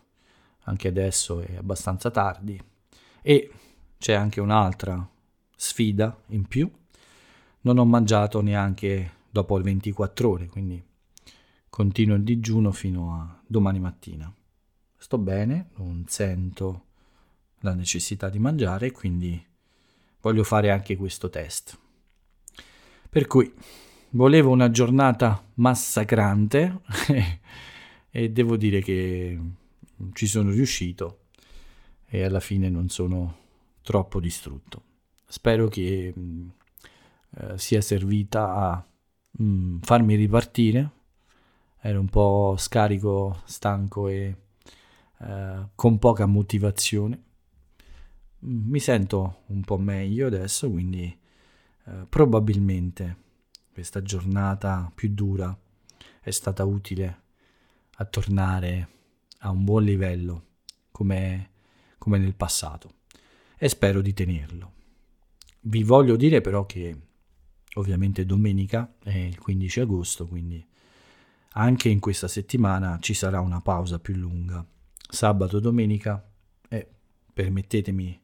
anche 0.64 0.88
adesso 0.88 1.42
è 1.42 1.56
abbastanza 1.56 2.12
tardi 2.12 2.62
e 3.22 3.52
c'è 3.98 4.14
anche 4.14 4.40
un'altra 4.40 5.08
sfida 5.60 6.18
in 6.28 6.48
più. 6.48 6.72
Non 7.62 7.78
ho 7.78 7.86
mangiato 7.86 8.40
neanche 8.42 9.12
dopo 9.30 9.58
le 9.58 9.64
24 9.64 10.30
ore, 10.30 10.48
quindi 10.48 10.82
continuo 11.70 12.16
il 12.16 12.24
digiuno 12.24 12.72
fino 12.72 13.14
a 13.14 13.42
domani 13.46 13.80
mattina. 13.80 14.34
Sto 14.96 15.18
bene, 15.18 15.72
non 15.76 16.06
sento 16.08 16.86
la 17.60 17.74
necessità 17.74 18.30
di 18.30 18.40
mangiare, 18.40 18.92
quindi 18.92 19.46
voglio 20.22 20.46
fare 20.46 20.72
anche 20.72 20.96
questo 20.96 21.30
test. 21.30 21.78
Per 23.10 23.28
cui 23.28 23.54
volevo 24.12 24.52
una 24.52 24.72
giornata 24.72 25.44
massacrante 25.56 26.80
e 28.10 28.30
devo 28.32 28.56
dire 28.56 28.82
che 28.82 29.38
ci 30.14 30.26
sono 30.26 30.52
riuscito 30.52 31.26
e 32.06 32.24
alla 32.24 32.40
fine 32.40 32.70
non 32.70 32.88
sono 32.88 33.38
troppo 33.82 34.22
distrutto. 34.22 34.88
Spero 35.32 35.68
che 35.68 36.12
eh, 37.38 37.58
sia 37.60 37.82
servita 37.82 38.52
a 38.52 38.86
mh, 39.44 39.78
farmi 39.82 40.16
ripartire. 40.16 40.92
Ero 41.82 42.00
un 42.00 42.10
po' 42.10 42.56
scarico, 42.58 43.42
stanco 43.46 44.08
e 44.08 44.36
eh, 45.20 45.68
con 45.76 46.00
poca 46.00 46.26
motivazione. 46.26 47.24
Mi 48.40 48.80
sento 48.80 49.44
un 49.48 49.62
po' 49.62 49.78
meglio 49.78 50.26
adesso, 50.26 50.68
quindi 50.72 51.16
eh, 51.86 52.06
probabilmente 52.10 53.18
questa 53.72 54.02
giornata 54.02 54.92
più 54.96 55.14
dura 55.14 55.56
è 56.22 56.32
stata 56.32 56.64
utile 56.64 57.22
a 57.98 58.06
tornare 58.06 58.90
a 59.42 59.52
un 59.52 59.64
buon 59.64 59.84
livello 59.84 60.46
come, 60.90 61.52
come 62.00 62.18
nel 62.18 62.34
passato 62.34 62.94
e 63.58 63.70
spero 63.70 64.02
di 64.02 64.14
tenerlo. 64.14 64.78
Vi 65.62 65.84
voglio 65.84 66.16
dire 66.16 66.42
però 66.42 66.66
che 66.66 66.98
ovviamente 67.76 68.26
domenica 68.26 68.96
è 69.04 69.18
il 69.18 69.38
15 69.38 69.80
agosto, 69.82 70.28
quindi 70.28 70.66
anche 71.54 71.90
in 71.90 72.00
questa 72.00 72.28
settimana 72.28 72.98
ci 73.00 73.14
sarà 73.14 73.42
una 73.42 73.62
pausa 73.62 74.00
più 74.00 74.16
lunga. 74.16 74.66
Sabato 75.12 75.58
e 75.58 75.62
domenica 75.62 76.24
e 76.70 76.88
permettetemi 77.34 78.22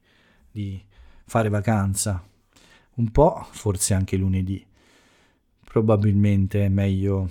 di 0.51 0.84
fare 1.25 1.50
vacanza 1.50 2.25
un 2.96 3.12
po', 3.12 3.46
forse 3.51 3.94
anche 3.94 4.15
lunedì. 4.15 4.65
Probabilmente 5.63 6.63
è 6.65 6.70
meglio 6.70 7.30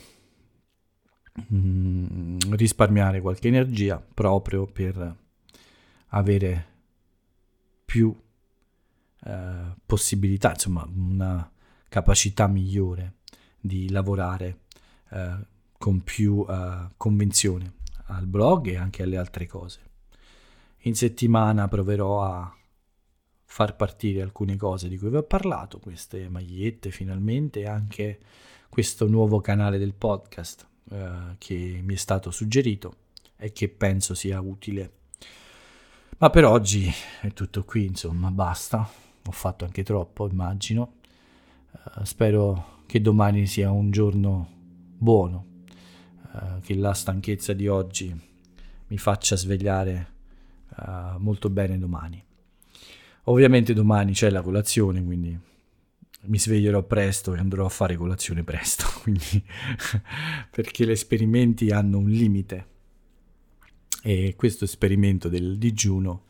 mm, 1.52 2.38
risparmiare 2.50 3.20
qualche 3.20 3.48
energia 3.48 3.98
proprio 3.98 4.66
per 4.66 5.16
avere 6.08 6.66
più 7.84 8.14
eh, 9.24 9.74
possibilità, 9.84 10.50
insomma, 10.50 10.86
una 10.94 11.50
capacità 11.88 12.46
migliore 12.46 13.14
di 13.58 13.90
lavorare 13.90 14.60
eh, 15.10 15.38
con 15.78 16.02
più 16.02 16.44
eh, 16.48 16.88
convinzione 16.96 17.74
al 18.06 18.26
blog 18.26 18.66
e 18.68 18.76
anche 18.76 19.02
alle 19.02 19.16
altre 19.16 19.46
cose. 19.46 19.80
In 20.86 20.94
settimana 20.94 21.68
proverò 21.68 22.22
a 22.22 22.54
far 23.44 23.76
partire 23.76 24.20
alcune 24.20 24.56
cose 24.56 24.88
di 24.88 24.98
cui 24.98 25.08
vi 25.08 25.16
ho 25.16 25.22
parlato, 25.22 25.78
queste 25.78 26.28
magliette 26.28 26.90
finalmente 26.90 27.60
e 27.60 27.66
anche 27.66 28.18
questo 28.68 29.06
nuovo 29.06 29.40
canale 29.40 29.78
del 29.78 29.94
podcast 29.94 30.66
eh, 30.90 31.36
che 31.38 31.80
mi 31.82 31.94
è 31.94 31.96
stato 31.96 32.30
suggerito 32.30 32.96
e 33.36 33.52
che 33.52 33.68
penso 33.68 34.14
sia 34.14 34.40
utile. 34.40 34.92
Ma 36.18 36.30
per 36.30 36.44
oggi 36.44 36.92
è 37.20 37.32
tutto 37.32 37.64
qui, 37.64 37.86
insomma, 37.86 38.30
basta. 38.30 38.90
Ho 39.26 39.32
fatto 39.32 39.64
anche 39.64 39.82
troppo, 39.82 40.28
immagino. 40.28 40.94
Uh, 41.72 42.04
spero 42.04 42.82
che 42.86 43.00
domani 43.00 43.46
sia 43.46 43.70
un 43.70 43.90
giorno 43.90 44.48
buono, 44.96 45.46
uh, 46.32 46.60
che 46.60 46.74
la 46.74 46.92
stanchezza 46.92 47.52
di 47.52 47.66
oggi 47.66 48.14
mi 48.86 48.98
faccia 48.98 49.36
svegliare 49.36 50.12
uh, 50.76 51.18
molto 51.18 51.50
bene 51.50 51.78
domani. 51.78 52.22
Ovviamente 53.24 53.72
domani 53.72 54.12
c'è 54.12 54.30
la 54.30 54.42
colazione, 54.42 55.02
quindi 55.02 55.38
mi 56.26 56.38
sveglierò 56.38 56.82
presto 56.82 57.34
e 57.34 57.38
andrò 57.38 57.64
a 57.64 57.70
fare 57.70 57.96
colazione 57.96 58.42
presto, 58.44 58.84
quindi 59.02 59.42
perché 60.50 60.86
gli 60.86 60.90
esperimenti 60.90 61.70
hanno 61.70 61.98
un 61.98 62.08
limite 62.08 62.72
e 64.02 64.34
questo 64.36 64.64
esperimento 64.64 65.28
del 65.28 65.56
digiuno 65.56 66.24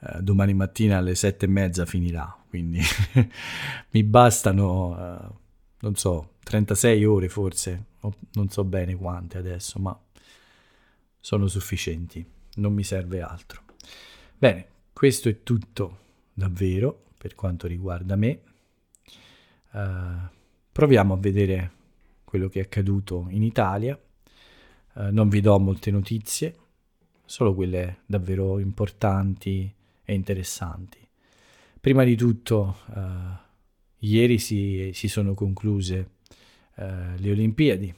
eh, 0.00 0.22
domani 0.22 0.54
mattina 0.54 0.98
alle 0.98 1.14
sette 1.14 1.46
e 1.46 1.48
mezza 1.48 1.86
finirà, 1.86 2.36
quindi 2.48 2.80
mi 3.90 4.04
bastano, 4.04 4.96
eh, 4.96 5.34
non 5.80 5.94
so, 5.96 6.34
36 6.44 7.04
ore 7.04 7.28
forse, 7.28 7.84
non 8.32 8.48
so 8.48 8.64
bene 8.64 8.94
quante 8.94 9.38
adesso, 9.38 9.78
ma 9.78 9.98
sono 11.20 11.46
sufficienti, 11.46 12.24
non 12.54 12.72
mi 12.72 12.84
serve 12.84 13.20
altro. 13.20 13.62
Bene, 14.38 14.66
questo 14.92 15.28
è 15.28 15.42
tutto 15.42 15.98
davvero 16.32 17.06
per 17.18 17.34
quanto 17.34 17.66
riguarda 17.66 18.16
me. 18.16 18.40
Uh, 19.72 20.28
proviamo 20.70 21.14
a 21.14 21.16
vedere 21.18 21.72
quello 22.24 22.48
che 22.48 22.60
è 22.60 22.62
accaduto 22.62 23.26
in 23.30 23.42
Italia. 23.42 24.00
Uh, 24.94 25.08
non 25.10 25.28
vi 25.28 25.40
do 25.40 25.58
molte 25.58 25.90
notizie, 25.90 26.56
solo 27.24 27.54
quelle 27.54 27.98
davvero 28.06 28.58
importanti 28.58 29.74
e 30.08 30.14
interessanti. 30.14 31.06
Prima 31.78 32.02
di 32.02 32.16
tutto, 32.16 32.78
uh, 32.86 33.36
ieri 33.98 34.38
si, 34.38 34.90
si, 34.94 35.06
sono 35.06 35.34
concluse 35.34 36.12
le 36.78 37.32
Olimpiadi 37.32 37.92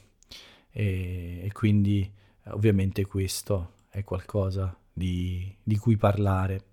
e, 0.70 1.40
e 1.44 1.52
quindi 1.52 2.10
ovviamente 2.44 3.04
questo 3.04 3.74
è 3.90 4.02
qualcosa 4.04 4.74
di, 4.90 5.54
di 5.62 5.76
cui 5.76 5.96
parlare. 5.96 6.64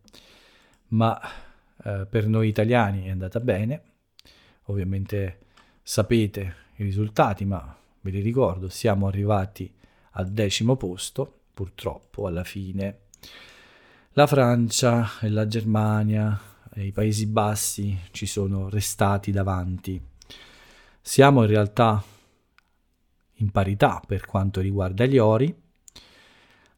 Ma 0.89 1.19
eh, 1.84 2.08
per 2.10 2.28
noi 2.28 2.47
italiani 2.47 3.06
è 3.06 3.10
andata 3.10 3.39
bene, 3.39 3.82
ovviamente 4.63 5.39
sapete 5.84 6.56
i 6.78 6.84
risultati, 6.84 7.45
ma 7.45 7.78
ve 8.02 8.10
li 8.10 8.21
ricordo, 8.21 8.69
siamo 8.69 9.08
arrivati 9.08 9.71
al 10.12 10.32
decimo 10.32 10.76
posto, 10.78 11.41
purtroppo 11.54 12.26
alla 12.26 12.43
fine. 12.43 13.02
La 14.18 14.26
Francia 14.26 15.20
e 15.22 15.30
la 15.30 15.46
Germania 15.46 16.42
e 16.74 16.88
i 16.88 16.92
Paesi 16.92 17.28
Bassi 17.28 17.96
ci 18.10 18.26
sono 18.26 18.68
restati 18.68 19.30
davanti. 19.30 20.02
Siamo 21.00 21.44
in 21.44 21.48
realtà 21.48 22.04
in 23.34 23.52
parità 23.52 24.02
per 24.04 24.26
quanto 24.26 24.60
riguarda 24.60 25.06
gli 25.06 25.20
ori. 25.20 25.56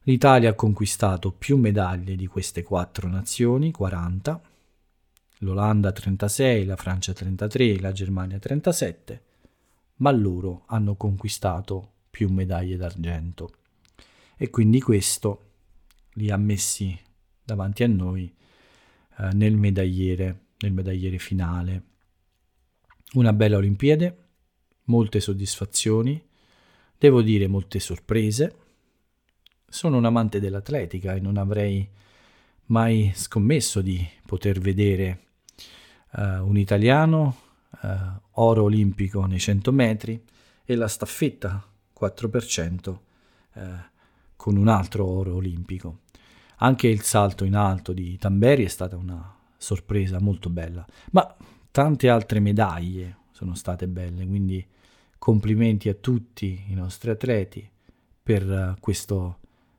L'Italia 0.02 0.50
ha 0.50 0.54
conquistato 0.54 1.32
più 1.32 1.56
medaglie 1.56 2.14
di 2.14 2.26
queste 2.26 2.62
quattro 2.62 3.08
nazioni, 3.08 3.70
40, 3.70 4.38
l'Olanda 5.38 5.92
36, 5.92 6.66
la 6.66 6.76
Francia 6.76 7.14
33, 7.14 7.80
la 7.80 7.92
Germania 7.92 8.38
37, 8.38 9.22
ma 9.96 10.10
loro 10.10 10.64
hanno 10.66 10.94
conquistato 10.94 11.92
più 12.10 12.28
medaglie 12.28 12.76
d'argento. 12.76 13.50
E 14.36 14.50
quindi 14.50 14.82
questo 14.82 15.52
li 16.16 16.30
ha 16.30 16.36
messi 16.36 17.08
davanti 17.50 17.82
a 17.82 17.88
noi 17.88 18.32
eh, 19.18 19.28
nel 19.32 19.56
medagliere, 19.56 20.44
nel 20.60 20.72
medagliere 20.72 21.18
finale. 21.18 21.82
Una 23.14 23.32
bella 23.32 23.56
Olimpiade, 23.56 24.16
molte 24.84 25.18
soddisfazioni, 25.18 26.22
devo 26.96 27.22
dire 27.22 27.48
molte 27.48 27.80
sorprese. 27.80 28.56
Sono 29.68 29.96
un 29.96 30.04
amante 30.04 30.38
dell'atletica 30.38 31.14
e 31.14 31.20
non 31.20 31.36
avrei 31.36 31.88
mai 32.66 33.10
scommesso 33.14 33.80
di 33.80 34.06
poter 34.24 34.60
vedere 34.60 35.26
uh, 36.12 36.46
un 36.46 36.56
italiano, 36.56 37.36
uh, 37.82 37.88
oro 38.42 38.62
olimpico 38.62 39.24
nei 39.26 39.40
100 39.40 39.72
metri 39.72 40.24
e 40.64 40.74
la 40.76 40.86
staffetta 40.86 41.66
4% 41.98 42.88
uh, 42.88 42.98
eh, 43.54 43.88
con 44.36 44.56
un 44.56 44.68
altro 44.68 45.04
oro 45.04 45.34
olimpico. 45.34 45.98
Anche 46.62 46.88
il 46.88 47.02
salto 47.02 47.44
in 47.44 47.54
alto 47.54 47.92
di 47.92 48.18
Tamberi 48.18 48.64
è 48.64 48.68
stata 48.68 48.96
una 48.96 49.34
sorpresa 49.56 50.20
molto 50.20 50.50
bella, 50.50 50.84
ma 51.12 51.36
tante 51.70 52.08
altre 52.08 52.40
medaglie 52.40 53.16
sono 53.30 53.54
state 53.54 53.88
belle, 53.88 54.26
quindi 54.26 54.66
complimenti 55.16 55.88
a 55.88 55.94
tutti 55.94 56.64
i 56.68 56.74
nostri 56.74 57.10
atleti 57.10 57.66
per 58.22 58.76
questo, 58.78 59.38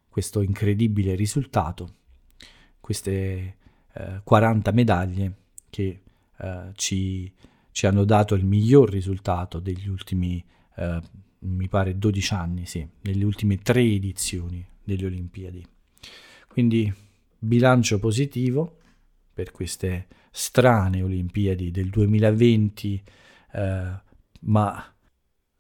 questo 0.10 0.42
incredibile 0.42 1.14
risultato, 1.14 1.94
queste 2.80 3.56
eh, 3.94 4.22
40 4.24 4.72
medaglie 4.72 5.34
che 5.70 6.02
eh, 6.38 6.72
ci, 6.74 7.32
ci, 7.72 7.86
hanno 7.86 8.06
dato 8.06 8.34
il 8.34 8.44
miglior 8.44 8.90
risultato 8.90 9.60
degli 9.60 9.88
ultimi, 9.88 10.44
eh, 10.76 11.02
mi 11.40 11.68
pare, 11.68 11.98
12 11.98 12.34
anni, 12.34 12.66
sì, 12.66 12.88
nelle 13.02 13.24
ultime 13.24 13.58
tre 13.58 13.82
edizioni 13.82 14.66
delle 14.84 15.06
Olimpiadi. 15.06 15.66
Quindi 16.52 16.94
bilancio 17.40 17.98
positivo 17.98 18.80
per 19.34 19.52
queste 19.52 20.08
strane 20.32 21.02
Olimpiadi 21.02 21.72
del 21.72 21.90
2020, 21.90 23.04
eh, 23.54 24.02
ma 24.42 24.96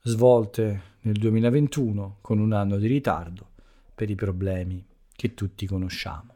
svolte 0.01 0.82
nel 1.04 1.13
2021 1.13 2.17
con 2.19 2.39
un 2.39 2.51
anno 2.51 2.75
di 2.75 2.88
ritardo 2.88 3.51
per 3.95 4.10
i 4.10 4.15
problemi 4.15 4.86
che 5.15 5.34
tutti 5.34 5.65
conosciamo. 5.65 6.36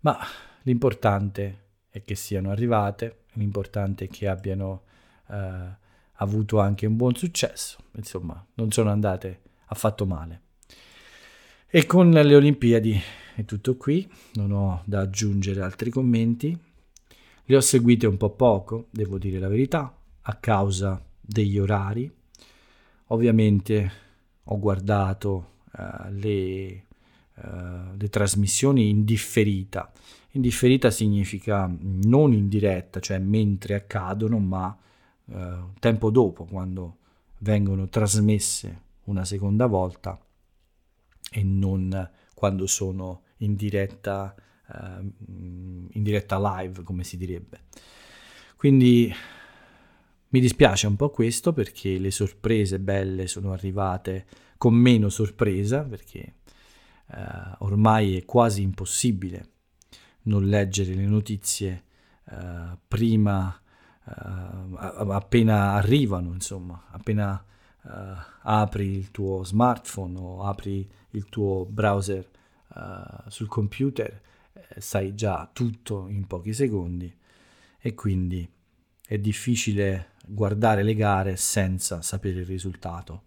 Ma 0.00 0.18
l'importante 0.64 1.68
è 1.88 2.04
che 2.04 2.16
siano 2.16 2.50
arrivate, 2.50 3.22
l'importante 3.32 4.04
è 4.04 4.08
che 4.08 4.28
abbiano 4.28 4.82
eh, 5.30 5.76
avuto 6.12 6.60
anche 6.60 6.84
un 6.84 6.96
buon 6.96 7.14
successo, 7.14 7.78
insomma, 7.92 8.44
non 8.56 8.70
sono 8.70 8.90
andate 8.90 9.40
affatto 9.68 10.04
male. 10.04 10.42
E 11.66 11.86
con 11.86 12.10
le 12.10 12.34
Olimpiadi 12.34 13.00
è 13.34 13.44
tutto 13.44 13.76
qui, 13.76 14.08
non 14.34 14.52
ho 14.52 14.82
da 14.84 15.00
aggiungere 15.00 15.60
altri 15.60 15.90
commenti. 15.90 16.56
Le 17.46 17.56
ho 17.56 17.60
seguite 17.60 18.06
un 18.06 18.16
po' 18.16 18.30
poco, 18.30 18.86
devo 18.90 19.18
dire 19.18 19.38
la 19.38 19.48
verità, 19.48 19.94
a 20.22 20.34
causa 20.36 21.02
degli 21.20 21.58
orari. 21.58 22.10
Ovviamente 23.08 23.92
ho 24.44 24.58
guardato 24.58 25.52
uh, 25.72 26.10
le, 26.10 26.86
uh, 27.34 27.96
le 27.96 28.08
trasmissioni 28.08 28.88
in 28.88 29.04
differita. 29.04 29.92
In 30.32 30.40
differita 30.40 30.90
significa 30.90 31.70
non 31.78 32.32
in 32.32 32.48
diretta, 32.48 33.00
cioè 33.00 33.18
mentre 33.18 33.74
accadono, 33.74 34.38
ma 34.38 34.76
uh, 35.24 35.34
tempo 35.78 36.10
dopo, 36.10 36.44
quando 36.44 36.98
vengono 37.38 37.88
trasmesse 37.88 38.82
una 39.04 39.24
seconda 39.24 39.66
volta 39.66 40.18
e 41.30 41.42
non 41.42 42.10
quando 42.34 42.66
sono 42.66 43.22
in 43.44 43.54
diretta, 43.54 44.34
uh, 44.68 45.12
in 45.22 46.02
diretta 46.02 46.38
live, 46.38 46.82
come 46.82 47.04
si 47.04 47.16
direbbe. 47.16 47.60
Quindi 48.56 49.12
mi 50.28 50.40
dispiace 50.40 50.86
un 50.86 50.96
po' 50.96 51.10
questo 51.10 51.52
perché 51.52 51.98
le 51.98 52.10
sorprese 52.10 52.80
belle 52.80 53.26
sono 53.26 53.52
arrivate 53.52 54.26
con 54.56 54.74
meno 54.74 55.08
sorpresa 55.08 55.82
perché 55.82 56.34
uh, 57.06 57.64
ormai 57.64 58.16
è 58.16 58.24
quasi 58.24 58.62
impossibile 58.62 59.50
non 60.22 60.46
leggere 60.46 60.94
le 60.94 61.06
notizie 61.06 61.84
uh, 62.30 62.78
prima, 62.88 63.60
appena 64.06 65.72
arrivano, 65.72 66.32
insomma, 66.32 66.88
appena 66.90 67.42
apri 68.42 68.96
il 68.96 69.10
tuo 69.10 69.44
smartphone 69.44 70.18
o 70.18 70.44
apri 70.44 70.88
il 71.10 71.28
tuo 71.28 71.64
browser 71.64 72.28
uh, 72.74 73.28
sul 73.28 73.48
computer 73.48 74.20
eh, 74.52 74.80
sai 74.80 75.14
già 75.14 75.48
tutto 75.52 76.06
in 76.08 76.26
pochi 76.26 76.52
secondi 76.52 77.12
e 77.78 77.94
quindi 77.94 78.48
è 79.06 79.18
difficile 79.18 80.12
guardare 80.26 80.82
le 80.82 80.94
gare 80.94 81.36
senza 81.36 82.02
sapere 82.02 82.40
il 82.40 82.46
risultato. 82.46 83.24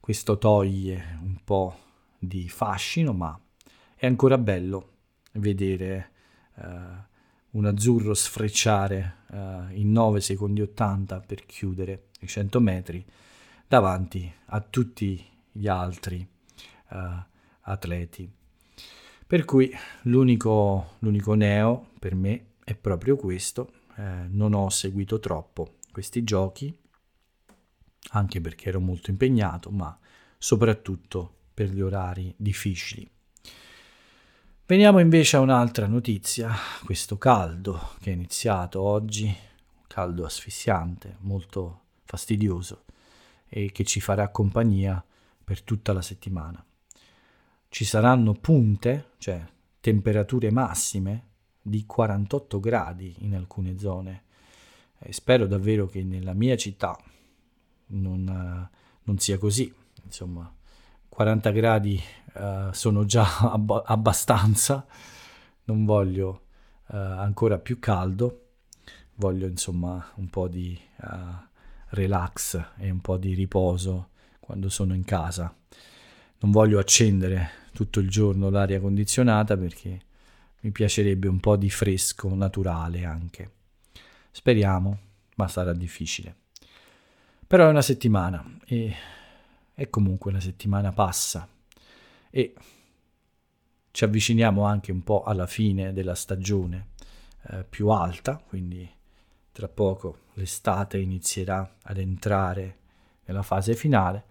Questo 0.00 0.38
toglie 0.38 1.18
un 1.22 1.38
po' 1.42 1.78
di 2.18 2.48
fascino, 2.48 3.12
ma 3.12 3.38
è 3.94 4.06
ancora 4.06 4.38
bello 4.38 4.90
vedere 5.32 6.10
uh, 6.56 6.62
un 7.50 7.64
azzurro 7.64 8.14
sfrecciare 8.14 9.16
uh, 9.28 9.36
in 9.70 9.92
9 9.92 10.20
secondi 10.20 10.60
80 10.60 11.20
per 11.20 11.46
chiudere 11.46 12.08
i 12.20 12.26
100 12.26 12.60
metri 12.60 13.04
davanti 13.66 14.30
a 14.46 14.60
tutti 14.60 15.24
gli 15.50 15.66
altri 15.66 16.26
uh, 16.90 16.96
atleti. 17.62 18.30
Per 19.28 19.44
cui 19.44 19.68
l'unico, 20.02 20.98
l'unico 21.00 21.34
neo 21.34 21.88
per 21.98 22.14
me 22.14 22.52
è 22.62 22.76
proprio 22.76 23.16
questo, 23.16 23.72
eh, 23.96 24.26
non 24.28 24.54
ho 24.54 24.70
seguito 24.70 25.18
troppo 25.18 25.78
questi 25.90 26.22
giochi, 26.22 26.72
anche 28.10 28.40
perché 28.40 28.68
ero 28.68 28.78
molto 28.78 29.10
impegnato, 29.10 29.70
ma 29.70 29.98
soprattutto 30.38 31.38
per 31.52 31.70
gli 31.70 31.80
orari 31.80 32.32
difficili. 32.36 33.10
Veniamo 34.64 35.00
invece 35.00 35.38
a 35.38 35.40
un'altra 35.40 35.88
notizia, 35.88 36.54
questo 36.84 37.18
caldo 37.18 37.94
che 37.98 38.12
è 38.12 38.14
iniziato 38.14 38.80
oggi, 38.80 39.34
caldo 39.88 40.24
asfissiante, 40.24 41.16
molto 41.22 41.80
fastidioso 42.04 42.84
e 43.48 43.72
che 43.72 43.82
ci 43.82 44.00
farà 44.00 44.28
compagnia 44.28 45.04
per 45.42 45.62
tutta 45.62 45.92
la 45.92 46.02
settimana 46.02 46.64
ci 47.76 47.84
saranno 47.84 48.32
punte, 48.32 49.10
cioè 49.18 49.44
temperature 49.80 50.50
massime 50.50 51.24
di 51.60 51.84
48 51.84 52.58
gradi 52.58 53.16
in 53.18 53.34
alcune 53.34 53.78
zone. 53.78 54.22
E 54.98 55.12
spero 55.12 55.46
davvero 55.46 55.86
che 55.86 56.02
nella 56.02 56.32
mia 56.32 56.56
città 56.56 56.98
non, 57.88 58.26
uh, 58.26 58.76
non 59.02 59.18
sia 59.18 59.36
così. 59.36 59.70
Insomma, 60.04 60.50
40 61.06 61.50
gradi 61.50 62.00
uh, 62.36 62.72
sono 62.72 63.04
già 63.04 63.40
ab- 63.52 63.82
abbastanza, 63.84 64.86
non 65.64 65.84
voglio 65.84 66.44
uh, 66.86 66.96
ancora 66.96 67.58
più 67.58 67.78
caldo, 67.78 68.52
voglio 69.16 69.46
insomma 69.46 70.02
un 70.14 70.30
po' 70.30 70.48
di 70.48 70.80
relax 71.88 72.58
e 72.78 72.88
un 72.88 73.02
po' 73.02 73.18
di 73.18 73.34
riposo 73.34 74.08
quando 74.40 74.70
sono 74.70 74.94
in 74.94 75.04
casa 75.04 75.54
non 76.38 76.50
voglio 76.50 76.78
accendere 76.78 77.50
tutto 77.72 78.00
il 78.00 78.08
giorno 78.08 78.50
l'aria 78.50 78.80
condizionata 78.80 79.56
perché 79.56 80.00
mi 80.60 80.70
piacerebbe 80.70 81.28
un 81.28 81.40
po' 81.40 81.56
di 81.56 81.70
fresco 81.70 82.34
naturale 82.34 83.04
anche. 83.04 83.50
Speriamo, 84.30 84.98
ma 85.36 85.48
sarà 85.48 85.72
difficile. 85.72 86.34
Però 87.46 87.66
è 87.66 87.70
una 87.70 87.82
settimana 87.82 88.44
e, 88.64 88.94
e 89.74 89.90
comunque 89.90 90.30
una 90.30 90.40
settimana 90.40 90.92
passa 90.92 91.48
e 92.30 92.54
ci 93.92 94.04
avviciniamo 94.04 94.64
anche 94.64 94.92
un 94.92 95.02
po' 95.02 95.22
alla 95.22 95.46
fine 95.46 95.92
della 95.92 96.14
stagione 96.14 96.88
eh, 97.48 97.64
più 97.64 97.88
alta, 97.88 98.36
quindi 98.36 98.86
tra 99.52 99.68
poco 99.68 100.24
l'estate 100.34 100.98
inizierà 100.98 101.76
ad 101.82 101.98
entrare 101.98 102.78
nella 103.24 103.42
fase 103.42 103.74
finale 103.74 104.24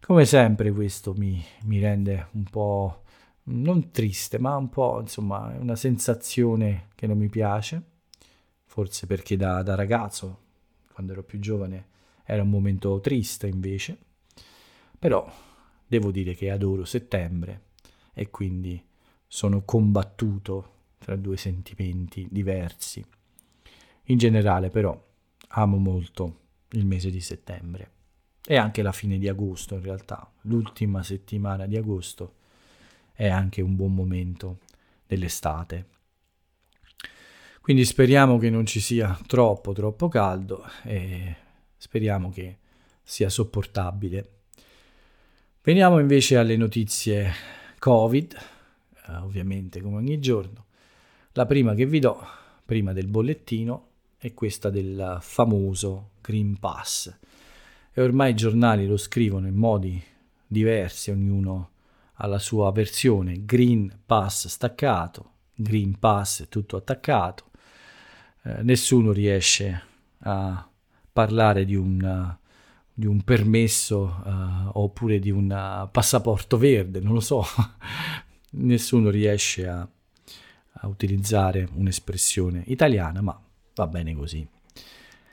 come 0.00 0.24
sempre 0.24 0.72
questo 0.72 1.12
mi, 1.14 1.42
mi 1.64 1.78
rende 1.78 2.28
un 2.32 2.44
po' 2.44 3.02
non 3.44 3.90
triste, 3.90 4.38
ma 4.38 4.56
un 4.56 4.68
po' 4.68 5.00
insomma 5.00 5.54
una 5.58 5.76
sensazione 5.76 6.88
che 6.94 7.06
non 7.06 7.18
mi 7.18 7.28
piace, 7.28 7.82
forse 8.64 9.06
perché 9.06 9.36
da, 9.36 9.62
da, 9.62 9.74
ragazzo, 9.74 10.40
quando 10.92 11.12
ero 11.12 11.22
più 11.22 11.38
giovane, 11.38 11.86
era 12.24 12.42
un 12.42 12.50
momento 12.50 13.00
triste 13.00 13.46
invece, 13.46 13.98
però 14.98 15.30
devo 15.86 16.10
dire 16.10 16.34
che 16.34 16.50
adoro 16.50 16.84
settembre 16.84 17.62
e 18.12 18.30
quindi 18.30 18.82
sono 19.26 19.62
combattuto 19.64 20.76
tra 20.98 21.16
due 21.16 21.36
sentimenti 21.36 22.26
diversi. 22.30 23.04
In 24.04 24.18
generale 24.18 24.70
però 24.70 24.98
amo 25.48 25.76
molto 25.76 26.40
il 26.70 26.84
mese 26.84 27.10
di 27.10 27.20
settembre 27.20 27.96
e 28.50 28.56
anche 28.56 28.80
la 28.80 28.92
fine 28.92 29.18
di 29.18 29.28
agosto 29.28 29.74
in 29.74 29.82
realtà, 29.82 30.26
l'ultima 30.42 31.02
settimana 31.02 31.66
di 31.66 31.76
agosto 31.76 32.36
è 33.12 33.28
anche 33.28 33.60
un 33.60 33.76
buon 33.76 33.94
momento 33.94 34.60
dell'estate. 35.06 35.86
Quindi 37.60 37.84
speriamo 37.84 38.38
che 38.38 38.48
non 38.48 38.64
ci 38.64 38.80
sia 38.80 39.20
troppo 39.26 39.74
troppo 39.74 40.08
caldo 40.08 40.64
e 40.82 41.36
speriamo 41.76 42.30
che 42.30 42.56
sia 43.02 43.28
sopportabile. 43.28 44.30
Veniamo 45.60 45.98
invece 45.98 46.38
alle 46.38 46.56
notizie 46.56 47.30
Covid, 47.78 48.34
eh, 49.08 49.16
ovviamente 49.16 49.82
come 49.82 49.96
ogni 49.96 50.18
giorno. 50.20 50.64
La 51.32 51.44
prima 51.44 51.74
che 51.74 51.84
vi 51.84 51.98
do, 51.98 52.18
prima 52.64 52.94
del 52.94 53.08
bollettino, 53.08 53.88
è 54.16 54.32
questa 54.32 54.70
del 54.70 55.18
famoso 55.20 56.12
Green 56.22 56.58
Pass 56.58 57.14
e 57.98 58.00
ormai 58.00 58.30
i 58.30 58.36
giornali 58.36 58.86
lo 58.86 58.96
scrivono 58.96 59.48
in 59.48 59.56
modi 59.56 60.00
diversi, 60.46 61.10
ognuno 61.10 61.70
ha 62.12 62.28
la 62.28 62.38
sua 62.38 62.70
versione, 62.70 63.44
Green 63.44 63.92
Pass 64.06 64.46
staccato, 64.46 65.32
Green 65.52 65.98
Pass 65.98 66.46
tutto 66.48 66.76
attaccato, 66.76 67.46
eh, 68.44 68.62
nessuno 68.62 69.10
riesce 69.10 69.82
a 70.18 70.64
parlare 71.12 71.64
di 71.64 71.74
un, 71.74 72.36
di 72.94 73.06
un 73.06 73.22
permesso 73.22 74.22
uh, 74.24 74.78
oppure 74.78 75.18
di 75.18 75.30
un 75.30 75.88
passaporto 75.90 76.56
verde, 76.56 77.00
non 77.00 77.14
lo 77.14 77.20
so, 77.20 77.44
nessuno 78.62 79.10
riesce 79.10 79.66
a, 79.66 79.80
a 79.80 80.86
utilizzare 80.86 81.68
un'espressione 81.74 82.62
italiana, 82.66 83.22
ma 83.22 83.36
va 83.74 83.86
bene 83.88 84.14
così. 84.14 84.46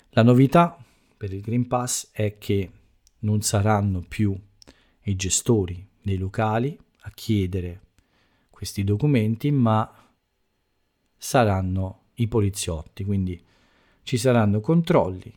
La 0.09 0.23
novità 0.23 0.79
per 1.17 1.33
il 1.33 1.41
Green 1.41 1.67
Pass 1.67 2.09
è 2.11 2.37
che 2.37 2.71
non 3.19 3.41
saranno 3.41 4.01
più 4.01 4.37
i 5.03 5.15
gestori 5.15 5.85
dei 6.01 6.17
locali 6.17 6.77
a 7.01 7.11
chiedere 7.11 7.81
questi 8.49 8.83
documenti, 8.83 9.51
ma 9.51 9.91
saranno 11.17 12.03
i 12.15 12.27
poliziotti, 12.27 13.03
quindi 13.03 13.41
ci 14.03 14.17
saranno 14.17 14.59
controlli, 14.61 15.33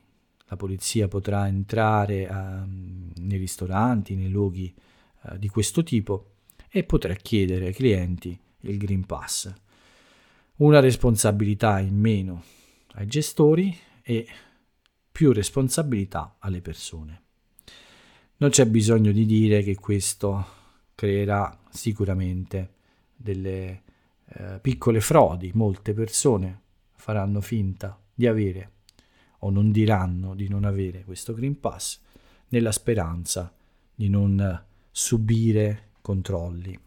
la 0.46 0.56
polizia 0.56 1.08
potrà 1.08 1.46
entrare 1.46 2.26
uh, 2.26 3.22
nei 3.22 3.38
ristoranti, 3.38 4.14
nei 4.14 4.30
luoghi 4.30 4.74
uh, 5.22 5.36
di 5.36 5.48
questo 5.48 5.82
tipo 5.82 6.32
e 6.70 6.84
potrà 6.84 7.14
chiedere 7.14 7.66
ai 7.66 7.74
clienti 7.74 8.38
il 8.60 8.78
Green 8.78 9.04
Pass. 9.04 9.52
Una 10.56 10.80
responsabilità 10.80 11.80
in 11.80 11.98
meno 11.98 12.42
ai 12.94 13.06
gestori 13.06 13.76
e 14.02 14.26
più 15.18 15.32
responsabilità 15.32 16.36
alle 16.38 16.60
persone. 16.60 17.22
Non 18.36 18.50
c'è 18.50 18.66
bisogno 18.66 19.10
di 19.10 19.26
dire 19.26 19.64
che 19.64 19.74
questo 19.74 20.46
creerà 20.94 21.58
sicuramente 21.70 22.74
delle 23.16 23.82
eh, 24.26 24.60
piccole 24.60 25.00
frodi, 25.00 25.50
molte 25.54 25.92
persone 25.92 26.60
faranno 26.94 27.40
finta 27.40 28.00
di 28.14 28.28
avere 28.28 28.70
o 29.38 29.50
non 29.50 29.72
diranno 29.72 30.36
di 30.36 30.46
non 30.46 30.62
avere 30.62 31.02
questo 31.02 31.34
Green 31.34 31.58
Pass 31.58 31.98
nella 32.50 32.70
speranza 32.70 33.52
di 33.92 34.08
non 34.08 34.64
subire 34.88 35.94
controlli. 36.00 36.78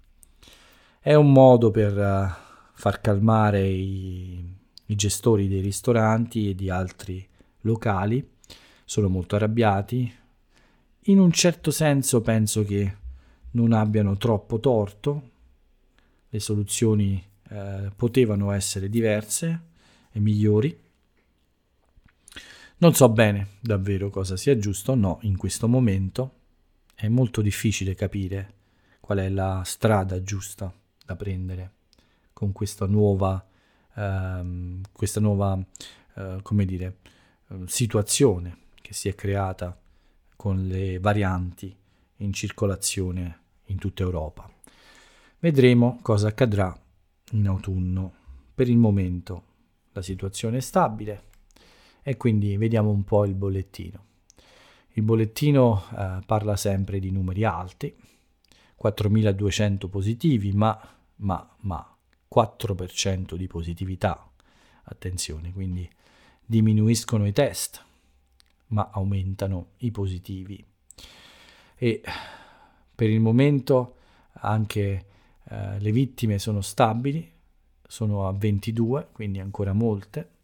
È 1.02 1.13
un 1.15 1.34
modo 1.34 1.70
per 1.70 1.98
uh, 1.98 2.72
far 2.76 3.02
calmare 3.02 3.67
i, 3.67 4.41
i 4.86 4.96
gestori 4.96 5.50
dei 5.50 5.60
ristoranti 5.60 6.50
e 6.50 6.56
di 6.56 6.70
altri 6.70 7.28
locali, 7.62 8.28
sono 8.86 9.08
molto 9.08 9.36
arrabbiati. 9.36 10.13
In 11.06 11.19
un 11.19 11.32
certo 11.32 11.71
senso 11.71 12.21
penso 12.21 12.63
che 12.63 12.97
non 13.52 13.74
abbiano 13.74 14.17
troppo 14.17 14.60
torto, 14.60 15.30
le 16.30 16.39
soluzioni 16.39 17.24
eh, 17.50 17.91
potevano 17.95 18.52
essere 18.52 18.89
diverse 18.89 19.62
e 20.12 20.19
migliori. 20.19 20.80
Non 22.78 22.93
so 22.93 23.10
bene 23.10 23.47
davvero 23.60 24.10
cosa 24.10 24.38
sia 24.38 24.58
giusto 24.58 24.93
o 24.93 24.95
no 24.95 25.19
in 25.21 25.38
questo 25.38 25.67
momento, 25.67 26.36
è 26.95 27.08
molto 27.08 27.41
difficile 27.41 27.93
capire 27.93 28.54
qual 29.00 29.19
è 29.19 29.30
la 29.30 29.62
strada 29.65 30.21
giusta 30.24 30.74
da 31.06 31.15
prendere 31.15 31.71
con 32.34 32.52
questa 32.52 32.88
nuova, 32.88 33.45
ehm, 33.95 34.82
questa 34.91 35.19
nuova 35.19 35.63
eh, 36.15 36.39
come 36.41 36.65
dire, 36.65 36.97
situazione 37.65 38.57
che 38.75 38.93
si 38.93 39.09
è 39.09 39.15
creata 39.15 39.77
con 40.35 40.67
le 40.67 40.99
varianti 40.99 41.75
in 42.17 42.33
circolazione 42.33 43.39
in 43.65 43.77
tutta 43.77 44.03
Europa. 44.03 44.49
Vedremo 45.39 45.99
cosa 46.01 46.27
accadrà 46.27 46.77
in 47.31 47.47
autunno. 47.47 48.13
Per 48.53 48.69
il 48.69 48.77
momento 48.77 49.43
la 49.93 50.01
situazione 50.01 50.57
è 50.57 50.61
stabile, 50.61 51.29
e 52.03 52.17
quindi 52.17 52.57
vediamo 52.57 52.89
un 52.89 53.03
po' 53.03 53.25
il 53.25 53.35
bollettino. 53.35 54.05
Il 54.93 55.03
bollettino 55.03 55.83
eh, 55.95 56.19
parla 56.25 56.55
sempre 56.55 56.99
di 56.99 57.11
numeri 57.11 57.43
alti, 57.43 57.95
4200 58.75 59.87
positivi, 59.87 60.51
ma, 60.51 60.77
ma, 61.17 61.55
ma 61.59 61.97
4% 62.33 63.35
di 63.35 63.47
positività. 63.47 64.27
Attenzione, 64.83 65.53
quindi 65.53 65.89
diminuiscono 66.51 67.25
i 67.25 67.31
test, 67.31 67.81
ma 68.67 68.89
aumentano 68.91 69.69
i 69.77 69.91
positivi. 69.91 70.61
E 71.77 72.01
per 72.93 73.09
il 73.09 73.21
momento 73.21 73.95
anche 74.33 75.05
eh, 75.45 75.79
le 75.79 75.91
vittime 75.93 76.39
sono 76.39 76.59
stabili, 76.59 77.31
sono 77.87 78.27
a 78.27 78.33
22, 78.33 79.07
quindi 79.13 79.39
ancora 79.39 79.71
molte 79.71 80.39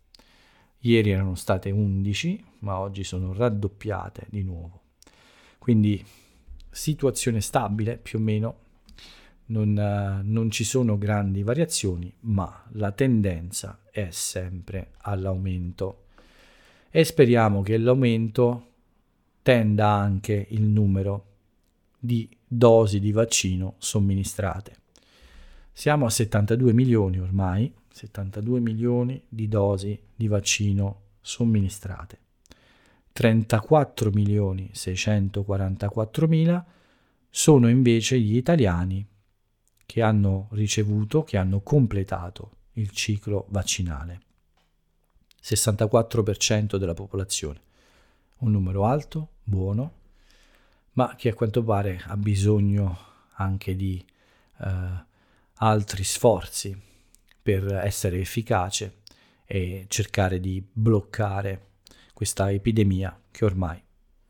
Ieri 0.82 1.10
erano 1.10 1.36
state 1.36 1.70
11, 1.72 2.46
ma 2.60 2.80
oggi 2.80 3.04
sono 3.04 3.34
raddoppiate 3.34 4.28
di 4.30 4.44
nuovo. 4.44 4.84
Quindi 5.58 6.02
situazione 6.70 7.42
stabile 7.42 7.98
più 7.98 8.20
o 8.20 8.22
meno, 8.22 8.60
non, 9.48 9.70
uh, 9.70 10.22
non 10.24 10.50
ci 10.52 10.64
sono 10.64 10.98
grandi 10.98 11.44
variazioni, 11.44 12.12
ma 12.22 12.66
la 12.72 12.92
tendenza 12.92 13.82
è 13.92 14.08
sempre 14.12 14.92
all'aumento. 15.00 16.06
E 16.90 17.04
speriamo 17.04 17.62
che 17.62 17.78
l'aumento 17.78 18.66
tenda 19.42 19.90
anche 19.90 20.48
il 20.50 20.64
numero 20.64 21.26
di 22.00 22.30
dosi 22.46 23.00
di 23.00 23.12
vaccino 23.12 23.76
somministrate. 23.78 24.76
Siamo 25.72 26.06
a 26.06 26.10
72 26.10 26.74
milioni 26.74 27.20
ormai, 27.20 27.72
72 27.92 28.60
milioni 28.60 29.22
di 29.28 29.48
dosi 29.48 30.00
di 30.16 30.28
vaccino 30.28 31.02
somministrate. 31.22 32.20
34 33.12 34.12
milioni 34.12 34.70
644 34.72 36.28
mila 36.28 36.66
sono 37.30 37.68
invece 37.68 38.20
gli 38.20 38.36
italiani 38.36 39.06
che 39.88 40.02
hanno 40.02 40.50
ricevuto, 40.52 41.24
che 41.24 41.38
hanno 41.38 41.62
completato 41.62 42.52
il 42.74 42.92
ciclo 42.92 43.46
vaccinale. 43.50 44.22
64% 45.42 46.76
della 46.76 46.94
popolazione. 46.94 47.62
Un 48.40 48.52
numero 48.52 48.86
alto, 48.86 49.30
buono, 49.44 49.94
ma 50.92 51.16
che 51.16 51.30
a 51.30 51.34
quanto 51.34 51.64
pare 51.64 52.02
ha 52.06 52.18
bisogno 52.18 52.98
anche 53.36 53.76
di 53.76 54.04
eh, 54.60 55.06
altri 55.54 56.04
sforzi 56.04 56.80
per 57.42 57.74
essere 57.76 58.20
efficace 58.20 58.98
e 59.46 59.86
cercare 59.88 60.42
di 60.42 60.62
bloccare 60.70 61.68
questa 62.14 62.52
epidemia 62.52 63.18
che 63.32 63.46
ormai 63.46 63.82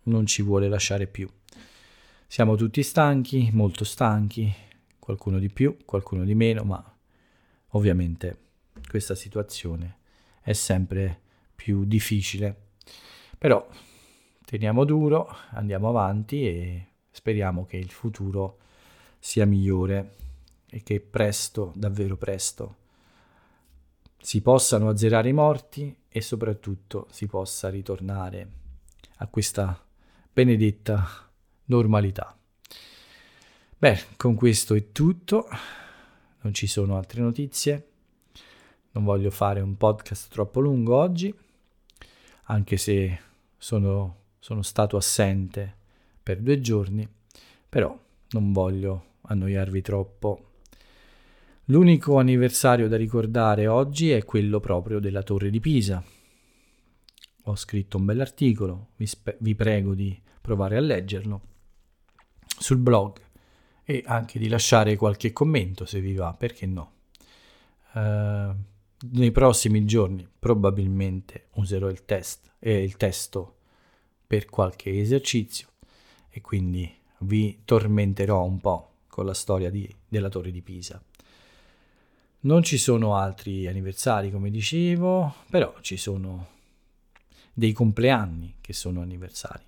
non 0.03 0.27
ci 0.27 0.43
vuole 0.43 0.69
lasciare 0.69 1.07
più. 1.07 1.27
Siamo 2.27 2.55
tutti 2.55 2.83
stanchi, 2.83 3.49
molto 3.53 3.83
stanchi, 3.83 4.53
qualcuno 5.07 5.39
di 5.39 5.49
più, 5.49 5.77
qualcuno 5.85 6.25
di 6.25 6.35
meno, 6.35 6.65
ma 6.65 6.97
ovviamente 7.69 8.39
questa 8.89 9.15
situazione 9.15 9.99
è 10.41 10.51
sempre 10.51 11.21
più 11.55 11.85
difficile. 11.85 12.71
Però 13.37 13.65
teniamo 14.43 14.83
duro, 14.83 15.33
andiamo 15.51 15.87
avanti 15.87 16.45
e 16.45 16.87
speriamo 17.09 17.65
che 17.65 17.77
il 17.77 17.89
futuro 17.89 18.57
sia 19.17 19.45
migliore 19.45 20.15
e 20.69 20.83
che 20.83 20.99
presto, 20.99 21.71
davvero 21.73 22.17
presto, 22.17 22.75
si 24.19 24.41
possano 24.41 24.89
azzerare 24.89 25.29
i 25.29 25.33
morti 25.33 25.95
e 26.09 26.19
soprattutto 26.19 27.07
si 27.11 27.27
possa 27.27 27.69
ritornare 27.69 28.51
a 29.19 29.27
questa 29.27 29.81
benedetta 30.33 31.31
normalità. 31.67 32.37
Beh, 33.79 34.05
con 34.17 34.33
questo 34.33 34.73
è 34.73 34.91
tutto, 34.91 35.47
non 36.41 36.51
ci 36.51 36.65
sono 36.65 36.97
altre 36.97 37.21
notizie, 37.21 37.87
non 38.93 39.03
voglio 39.03 39.29
fare 39.29 39.61
un 39.61 39.77
podcast 39.77 40.31
troppo 40.31 40.59
lungo 40.59 40.95
oggi, 40.95 41.31
anche 42.45 42.77
se 42.77 43.19
sono, 43.55 44.15
sono 44.39 44.63
stato 44.63 44.97
assente 44.97 45.75
per 46.23 46.39
due 46.39 46.59
giorni, 46.59 47.07
però 47.69 47.95
non 48.29 48.51
voglio 48.51 49.17
annoiarvi 49.21 49.81
troppo. 49.83 50.53
L'unico 51.65 52.17
anniversario 52.17 52.87
da 52.87 52.97
ricordare 52.97 53.67
oggi 53.67 54.09
è 54.09 54.25
quello 54.25 54.59
proprio 54.59 54.97
della 54.97 55.21
Torre 55.21 55.51
di 55.51 55.59
Pisa. 55.59 56.03
Ho 57.43 57.55
scritto 57.55 57.97
un 57.97 58.05
bell'articolo, 58.05 58.87
vi, 58.95 59.05
spe- 59.05 59.37
vi 59.41 59.53
prego 59.53 59.93
di 59.93 60.19
provare 60.41 60.77
a 60.77 60.81
leggerlo 60.81 61.41
sul 62.59 62.77
blog 62.77 63.25
e 63.89 64.03
anche 64.05 64.37
di 64.37 64.49
lasciare 64.49 64.97
qualche 64.97 65.31
commento 65.31 65.85
se 65.85 66.01
vi 66.01 66.13
va, 66.13 66.33
perché 66.33 66.65
no. 66.65 66.91
Uh, 67.93 68.53
nei 69.11 69.31
prossimi 69.31 69.85
giorni 69.85 70.27
probabilmente 70.37 71.47
userò 71.53 71.87
il 71.87 72.03
test 72.03 72.51
e 72.59 72.73
eh, 72.73 72.83
il 72.83 72.97
testo 72.97 73.55
per 74.27 74.45
qualche 74.47 74.99
esercizio 74.99 75.69
e 76.29 76.41
quindi 76.41 76.93
vi 77.19 77.61
tormenterò 77.63 78.43
un 78.43 78.59
po' 78.59 78.91
con 79.07 79.25
la 79.25 79.33
storia 79.33 79.69
di, 79.69 79.89
della 80.05 80.27
Torre 80.27 80.51
di 80.51 80.61
Pisa. 80.61 81.01
Non 82.41 82.63
ci 82.63 82.77
sono 82.77 83.15
altri 83.15 83.67
anniversari, 83.67 84.31
come 84.31 84.51
dicevo, 84.51 85.33
però 85.49 85.73
ci 85.79 85.95
sono 85.95 86.47
dei 87.53 87.71
compleanni 87.71 88.57
che 88.59 88.73
sono 88.73 88.99
anniversari. 88.99 89.63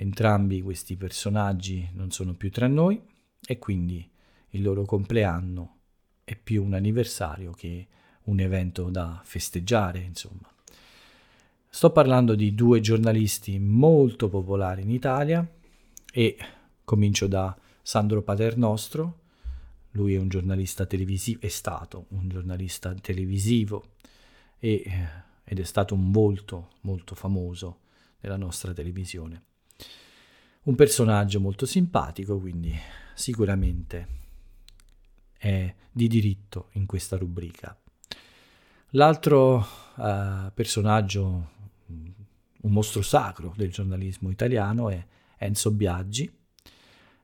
Entrambi 0.00 0.62
questi 0.62 0.96
personaggi 0.96 1.90
non 1.92 2.10
sono 2.10 2.32
più 2.32 2.50
tra 2.50 2.66
noi 2.66 2.98
e 3.46 3.58
quindi 3.58 4.10
il 4.52 4.62
loro 4.62 4.86
compleanno 4.86 5.76
è 6.24 6.34
più 6.36 6.64
un 6.64 6.72
anniversario 6.72 7.50
che 7.50 7.86
un 8.24 8.40
evento 8.40 8.88
da 8.88 9.20
festeggiare, 9.22 9.98
insomma. 9.98 10.50
Sto 11.68 11.92
parlando 11.92 12.34
di 12.34 12.54
due 12.54 12.80
giornalisti 12.80 13.58
molto 13.58 14.30
popolari 14.30 14.80
in 14.80 14.90
Italia 14.90 15.46
e 16.10 16.36
comincio 16.82 17.26
da 17.26 17.54
Sandro 17.82 18.22
Paternostro, 18.22 19.18
lui 19.90 20.14
è 20.14 20.18
un 20.18 20.30
giornalista 20.30 20.86
televisivo, 20.86 21.40
è 21.42 21.48
stato 21.48 22.06
un 22.12 22.26
giornalista 22.26 22.94
televisivo 22.94 23.96
e, 24.58 24.82
ed 25.44 25.60
è 25.60 25.64
stato 25.64 25.92
un 25.92 26.10
volto 26.10 26.70
molto 26.80 27.14
famoso 27.14 27.80
della 28.18 28.38
nostra 28.38 28.72
televisione. 28.72 29.48
Un 30.70 30.76
personaggio 30.76 31.40
molto 31.40 31.66
simpatico, 31.66 32.38
quindi 32.38 32.72
sicuramente 33.12 34.06
è 35.36 35.74
di 35.90 36.06
diritto 36.06 36.68
in 36.74 36.86
questa 36.86 37.16
rubrica. 37.16 37.76
L'altro 38.90 39.66
uh, 39.96 40.52
personaggio, 40.54 41.48
un 41.86 42.70
mostro 42.70 43.02
sacro 43.02 43.52
del 43.56 43.72
giornalismo 43.72 44.30
italiano, 44.30 44.90
è 44.90 45.04
Enzo 45.38 45.72
Biaggi, 45.72 46.32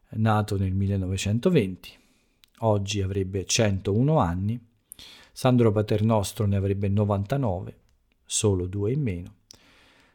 nato 0.08 0.58
nel 0.58 0.72
1920, 0.72 1.98
oggi 2.58 3.00
avrebbe 3.00 3.44
101 3.46 4.18
anni, 4.18 4.60
Sandro 5.30 5.70
Paternostro 5.70 6.46
ne 6.46 6.56
avrebbe 6.56 6.88
99, 6.88 7.78
solo 8.24 8.66
due 8.66 8.90
in 8.90 9.02
meno. 9.02 9.34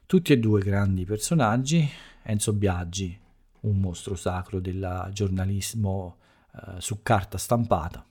Tutti 0.06 0.34
e 0.34 0.38
due 0.38 0.60
grandi 0.60 1.06
personaggi, 1.06 1.89
Enzo 2.23 2.53
Biaggi, 2.53 3.17
un 3.62 3.79
mostro 3.79 4.15
sacro 4.15 4.60
del 4.60 5.10
giornalismo 5.12 6.17
eh, 6.53 6.79
su 6.79 7.01
carta 7.01 7.38
stampata, 7.38 8.05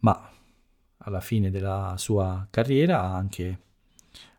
ma 0.00 0.30
alla 0.98 1.20
fine 1.20 1.50
della 1.50 1.94
sua 1.98 2.46
carriera 2.50 3.02
ha 3.02 3.14
anche 3.14 3.44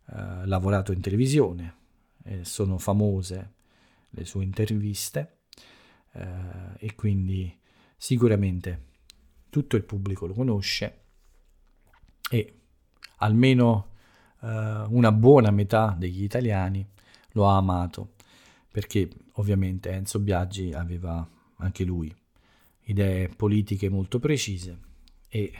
eh, 0.05 0.45
lavorato 0.45 0.91
in 0.91 1.01
televisione 1.01 1.75
e 2.23 2.45
sono 2.45 2.77
famose 2.77 3.51
le 4.09 4.25
sue 4.25 4.43
interviste 4.43 5.37
eh, 6.11 6.25
e 6.77 6.95
quindi 6.95 7.57
sicuramente 7.97 8.91
tutto 9.49 9.75
il 9.75 9.83
pubblico 9.83 10.25
lo 10.25 10.33
conosce 10.33 11.01
e 12.29 12.59
almeno 13.17 13.91
eh, 14.41 14.83
una 14.87 15.11
buona 15.11 15.51
metà 15.51 15.95
degli 15.97 16.23
italiani 16.23 16.85
lo 17.31 17.49
ha 17.49 17.57
amato 17.57 18.13
perché 18.73 19.07
ovviamente 19.33 19.91
Enzo 19.91 20.17
Biaggi 20.19 20.73
aveva 20.73 21.29
anche 21.57 21.83
lui 21.83 22.11
idee 22.85 23.29
politiche 23.29 23.87
molto 23.87 24.17
precise 24.17 24.79
e 25.27 25.53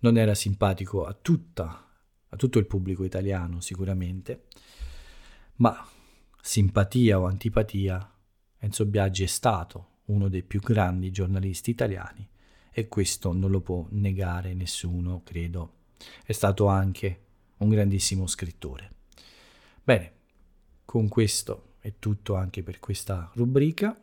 non 0.00 0.16
era 0.16 0.34
simpatico 0.34 1.06
a 1.06 1.14
tutta 1.14 1.86
a 2.30 2.36
tutto 2.36 2.58
il 2.58 2.66
pubblico 2.66 3.04
italiano 3.04 3.60
sicuramente, 3.60 4.46
ma 5.56 5.88
simpatia 6.40 7.20
o 7.20 7.26
antipatia 7.26 8.14
Enzo 8.58 8.84
Biaggi 8.84 9.22
è 9.22 9.28
stato 9.28 9.98
uno 10.06 10.28
dei 10.28 10.42
più 10.42 10.58
grandi 10.58 11.12
giornalisti 11.12 11.70
italiani 11.70 12.28
e 12.72 12.88
questo 12.88 13.32
non 13.32 13.50
lo 13.52 13.60
può 13.60 13.86
negare 13.90 14.54
nessuno, 14.54 15.22
credo. 15.22 15.74
È 16.24 16.32
stato 16.32 16.66
anche 16.66 17.26
un 17.58 17.68
grandissimo 17.68 18.26
scrittore. 18.26 18.90
Bene, 19.84 20.12
con 20.84 21.06
questo 21.06 21.69
è 21.80 21.94
tutto 21.98 22.34
anche 22.34 22.62
per 22.62 22.78
questa 22.78 23.30
rubrica. 23.34 23.98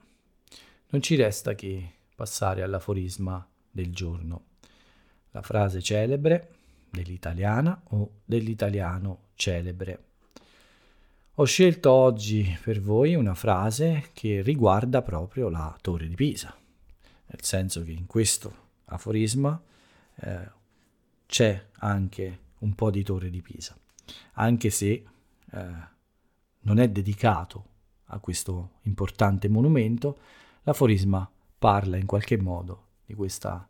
Non 0.90 1.02
ci 1.02 1.16
resta 1.16 1.54
che 1.54 1.92
passare 2.16 2.64
all'aforisma 2.64 3.48
del 3.70 3.94
giorno. 3.94 4.46
La 5.32 5.42
frase 5.42 5.82
celebre 5.82 6.56
dell'italiana 6.90 7.80
o 7.90 8.22
dell'italiano 8.26 9.28
celebre. 9.36 10.04
Ho 11.36 11.44
scelto 11.46 11.92
oggi 11.92 12.58
per 12.64 12.82
voi 12.82 13.14
una 13.14 13.36
frase 13.36 14.10
che 14.14 14.42
riguarda 14.42 15.04
proprio 15.04 15.50
la 15.50 15.78
Torre 15.80 16.08
di 16.08 16.16
Pisa, 16.16 16.56
nel 17.28 17.44
senso 17.44 17.84
che 17.84 17.92
in 17.92 18.08
questo 18.08 18.66
aforisma 18.86 19.62
eh, 20.16 20.50
c'è 21.28 21.68
anche 21.74 22.40
un 22.60 22.74
po' 22.74 22.90
di 22.90 23.04
Torre 23.04 23.30
di 23.30 23.44
Pisa, 23.44 23.78
anche 24.34 24.72
se 24.72 25.06
eh, 25.52 25.96
non 26.68 26.80
è 26.80 26.90
dedicato 26.90 27.66
a 28.08 28.20
questo 28.20 28.80
importante 28.82 29.48
monumento, 29.48 30.20
l'aforisma 30.64 31.30
parla 31.58 31.96
in 31.96 32.06
qualche 32.06 32.38
modo 32.38 32.88
di 33.06 33.14
questa 33.14 33.68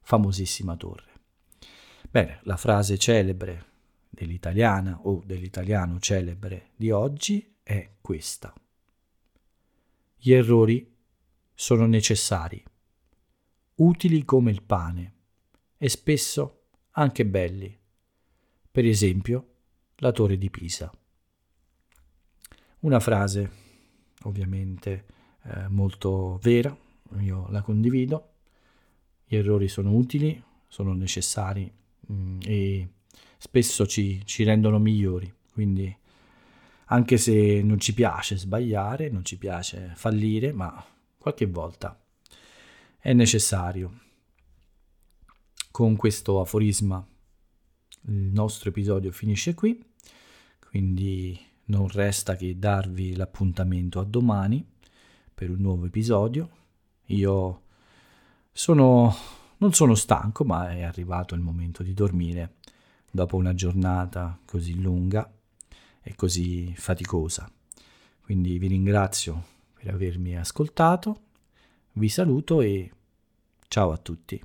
famosissima 0.00 0.76
torre. 0.76 1.10
Bene, 2.08 2.38
la 2.44 2.56
frase 2.56 2.98
celebre 2.98 3.64
dell'italiana 4.08 5.00
o 5.02 5.22
dell'italiano 5.26 5.98
celebre 5.98 6.70
di 6.76 6.92
oggi 6.92 7.56
è 7.64 7.90
questa. 8.00 8.54
Gli 10.16 10.32
errori 10.32 10.94
sono 11.52 11.86
necessari, 11.86 12.62
utili 13.76 14.24
come 14.24 14.52
il 14.52 14.62
pane 14.62 15.14
e 15.76 15.88
spesso 15.88 16.66
anche 16.92 17.26
belli. 17.26 17.76
Per 18.70 18.84
esempio, 18.84 19.54
la 19.96 20.12
torre 20.12 20.38
di 20.38 20.48
Pisa. 20.48 20.92
Una 22.80 23.00
frase 23.00 23.50
ovviamente 24.22 25.06
eh, 25.44 25.68
molto 25.68 26.38
vera, 26.42 26.76
io 27.20 27.46
la 27.50 27.62
condivido. 27.62 28.32
Gli 29.24 29.36
errori 29.36 29.68
sono 29.68 29.92
utili, 29.92 30.40
sono 30.68 30.92
necessari 30.92 31.70
mh, 32.06 32.14
mm, 32.14 32.38
e 32.44 32.88
spesso 33.38 33.86
ci, 33.86 34.24
ci 34.24 34.44
rendono 34.44 34.78
migliori. 34.78 35.32
Quindi 35.52 35.94
anche 36.86 37.16
se 37.16 37.62
non 37.62 37.80
ci 37.80 37.94
piace 37.94 38.36
sbagliare, 38.36 39.08
non 39.08 39.24
ci 39.24 39.38
piace 39.38 39.92
fallire, 39.94 40.52
ma 40.52 40.84
qualche 41.18 41.46
volta 41.46 41.98
è 42.98 43.12
necessario. 43.12 44.00
Con 45.70 45.96
questo 45.96 46.40
aforisma 46.40 47.04
il 48.08 48.30
nostro 48.32 48.68
episodio 48.68 49.10
finisce 49.10 49.54
qui, 49.54 49.82
quindi 50.68 51.38
non 51.66 51.88
resta 51.88 52.36
che 52.36 52.58
darvi 52.58 53.16
l'appuntamento 53.16 54.00
a 54.00 54.04
domani 54.04 54.64
per 55.34 55.50
un 55.50 55.60
nuovo 55.60 55.86
episodio. 55.86 56.50
Io 57.06 57.62
sono 58.52 59.14
non 59.58 59.72
sono 59.72 59.94
stanco, 59.94 60.44
ma 60.44 60.70
è 60.70 60.82
arrivato 60.82 61.34
il 61.34 61.40
momento 61.40 61.82
di 61.82 61.94
dormire 61.94 62.56
dopo 63.10 63.36
una 63.36 63.54
giornata 63.54 64.38
così 64.44 64.80
lunga 64.80 65.30
e 66.02 66.14
così 66.14 66.74
faticosa. 66.76 67.50
Quindi 68.20 68.58
vi 68.58 68.66
ringrazio 68.66 69.44
per 69.74 69.94
avermi 69.94 70.36
ascoltato, 70.36 71.20
vi 71.92 72.08
saluto 72.08 72.60
e 72.60 72.90
ciao 73.68 73.92
a 73.92 73.96
tutti. 73.96 74.42